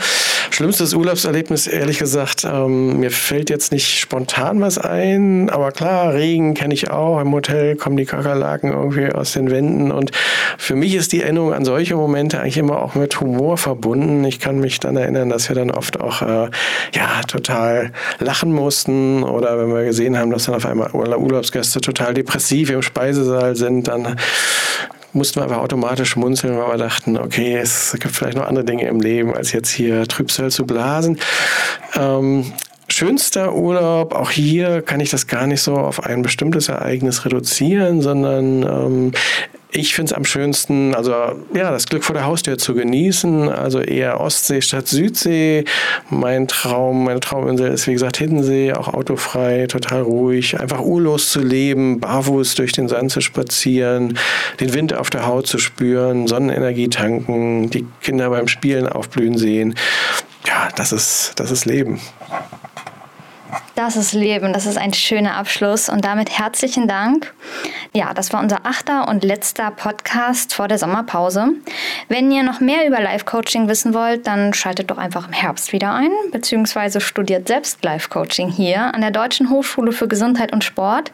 Schlimmstes 0.56 0.94
Urlaubserlebnis, 0.94 1.66
ehrlich 1.66 1.98
gesagt, 1.98 2.46
ähm, 2.50 2.98
mir 2.98 3.10
fällt 3.10 3.50
jetzt 3.50 3.72
nicht 3.72 3.98
spontan 3.98 4.58
was 4.62 4.78
ein, 4.78 5.50
aber 5.50 5.70
klar, 5.70 6.14
Regen 6.14 6.54
kenne 6.54 6.72
ich 6.72 6.88
auch. 6.88 7.20
Im 7.20 7.30
Hotel 7.32 7.76
kommen 7.76 7.98
die 7.98 8.06
Kakerlaken 8.06 8.72
irgendwie 8.72 9.12
aus 9.12 9.34
den 9.34 9.50
Wänden 9.50 9.92
und 9.92 10.12
für 10.56 10.74
mich 10.74 10.94
ist 10.94 11.12
die 11.12 11.20
Erinnerung 11.20 11.52
an 11.52 11.66
solche 11.66 11.94
Momente 11.94 12.40
eigentlich 12.40 12.56
immer 12.56 12.80
auch 12.80 12.94
mit 12.94 13.20
Humor 13.20 13.58
verbunden. 13.58 14.24
Ich 14.24 14.40
kann 14.40 14.58
mich 14.58 14.80
dann 14.80 14.96
erinnern, 14.96 15.28
dass 15.28 15.50
wir 15.50 15.56
dann 15.56 15.70
oft 15.70 16.00
auch 16.00 16.22
äh, 16.22 16.48
ja 16.94 17.20
total 17.28 17.92
lachen 18.18 18.50
mussten 18.50 19.24
oder 19.24 19.58
wenn 19.58 19.68
wir 19.68 19.84
gesehen 19.84 20.16
haben, 20.16 20.30
dass 20.30 20.46
dann 20.46 20.54
auf 20.54 20.64
einmal 20.64 20.90
Urlaubsgäste 20.94 21.82
total 21.82 22.14
depressiv 22.14 22.70
im 22.70 22.80
Speisesaal 22.80 23.56
sind, 23.56 23.88
dann 23.88 24.16
mussten 25.16 25.40
wir 25.40 25.44
aber 25.44 25.61
automatisch 25.61 26.11
schmunzeln, 26.11 26.57
weil 26.59 26.68
wir 26.72 26.79
dachten, 26.79 27.16
okay, 27.16 27.57
es 27.57 27.96
gibt 27.98 28.14
vielleicht 28.14 28.37
noch 28.37 28.46
andere 28.46 28.64
Dinge 28.64 28.87
im 28.87 29.00
Leben, 29.00 29.35
als 29.35 29.52
jetzt 29.52 29.70
hier 29.70 30.07
Trübsal 30.07 30.50
zu 30.50 30.66
blasen. 30.66 31.18
Ähm, 31.96 32.52
schönster 32.88 33.55
Urlaub, 33.55 34.14
auch 34.14 34.31
hier 34.31 34.83
kann 34.83 35.00
ich 35.00 35.11
das 35.11 35.26
gar 35.26 35.46
nicht 35.46 35.62
so 35.62 35.74
auf 35.74 36.05
ein 36.05 36.22
bestimmtes 36.22 36.68
Ereignis 36.68 37.24
reduzieren, 37.24 38.02
sondern 38.02 38.62
ähm, 38.62 39.12
ich 39.76 39.94
finde 39.94 40.12
es 40.12 40.16
am 40.16 40.24
schönsten, 40.24 40.94
also 40.94 41.12
ja, 41.54 41.70
das 41.70 41.86
Glück 41.86 42.02
vor 42.02 42.14
der 42.14 42.24
Haustür 42.24 42.56
zu 42.56 42.74
genießen, 42.74 43.50
also 43.50 43.80
eher 43.80 44.20
Ostsee 44.20 44.62
statt 44.62 44.88
Südsee. 44.88 45.64
Mein 46.08 46.48
Traum, 46.48 47.04
meine 47.04 47.20
Trauminsel 47.20 47.70
ist 47.70 47.86
wie 47.86 47.92
gesagt 47.92 48.16
Hiddensee, 48.16 48.72
auch 48.72 48.92
autofrei, 48.94 49.66
total 49.66 50.00
ruhig, 50.00 50.58
einfach 50.58 50.80
urlos 50.80 51.30
zu 51.30 51.40
leben, 51.40 52.00
barfuß 52.00 52.54
durch 52.54 52.72
den 52.72 52.88
Sand 52.88 53.12
zu 53.12 53.20
spazieren, 53.20 54.18
den 54.60 54.72
Wind 54.72 54.94
auf 54.94 55.10
der 55.10 55.26
Haut 55.26 55.46
zu 55.46 55.58
spüren, 55.58 56.26
Sonnenenergie 56.26 56.88
tanken, 56.88 57.68
die 57.68 57.86
Kinder 58.00 58.30
beim 58.30 58.48
Spielen 58.48 58.88
aufblühen 58.88 59.36
sehen. 59.36 59.74
Ja, 60.46 60.68
das 60.76 60.92
ist, 60.92 61.34
das 61.36 61.50
ist 61.50 61.66
Leben. 61.66 62.00
Das 63.76 63.94
ist 63.94 64.14
Leben, 64.14 64.54
das 64.54 64.64
ist 64.64 64.78
ein 64.78 64.94
schöner 64.94 65.34
Abschluss 65.34 65.90
und 65.90 66.02
damit 66.02 66.38
herzlichen 66.38 66.88
Dank. 66.88 67.34
Ja, 67.92 68.14
das 68.14 68.32
war 68.32 68.40
unser 68.40 68.64
achter 68.64 69.06
und 69.06 69.22
letzter 69.22 69.70
Podcast 69.70 70.54
vor 70.54 70.66
der 70.66 70.78
Sommerpause. 70.78 71.48
Wenn 72.08 72.30
ihr 72.30 72.42
noch 72.42 72.60
mehr 72.60 72.86
über 72.86 73.00
Life-Coaching 73.02 73.68
wissen 73.68 73.92
wollt, 73.92 74.26
dann 74.26 74.54
schaltet 74.54 74.90
doch 74.90 74.96
einfach 74.96 75.26
im 75.26 75.34
Herbst 75.34 75.74
wieder 75.74 75.92
ein, 75.92 76.08
beziehungsweise 76.32 77.02
studiert 77.02 77.48
selbst 77.48 77.84
Life-Coaching 77.84 78.48
hier 78.48 78.94
an 78.94 79.02
der 79.02 79.10
Deutschen 79.10 79.50
Hochschule 79.50 79.92
für 79.92 80.08
Gesundheit 80.08 80.54
und 80.54 80.64
Sport. 80.64 81.12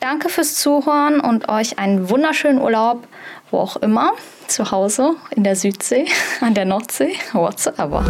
Danke 0.00 0.30
fürs 0.30 0.54
Zuhören 0.54 1.20
und 1.20 1.50
euch 1.50 1.78
einen 1.78 2.08
wunderschönen 2.08 2.62
Urlaub, 2.62 3.06
wo 3.50 3.58
auch 3.58 3.76
immer, 3.76 4.12
zu 4.46 4.70
Hause, 4.70 5.16
in 5.36 5.44
der 5.44 5.54
Südsee, 5.54 6.06
an 6.40 6.54
der 6.54 6.64
Nordsee, 6.64 7.12
whatsoever. 7.34 8.06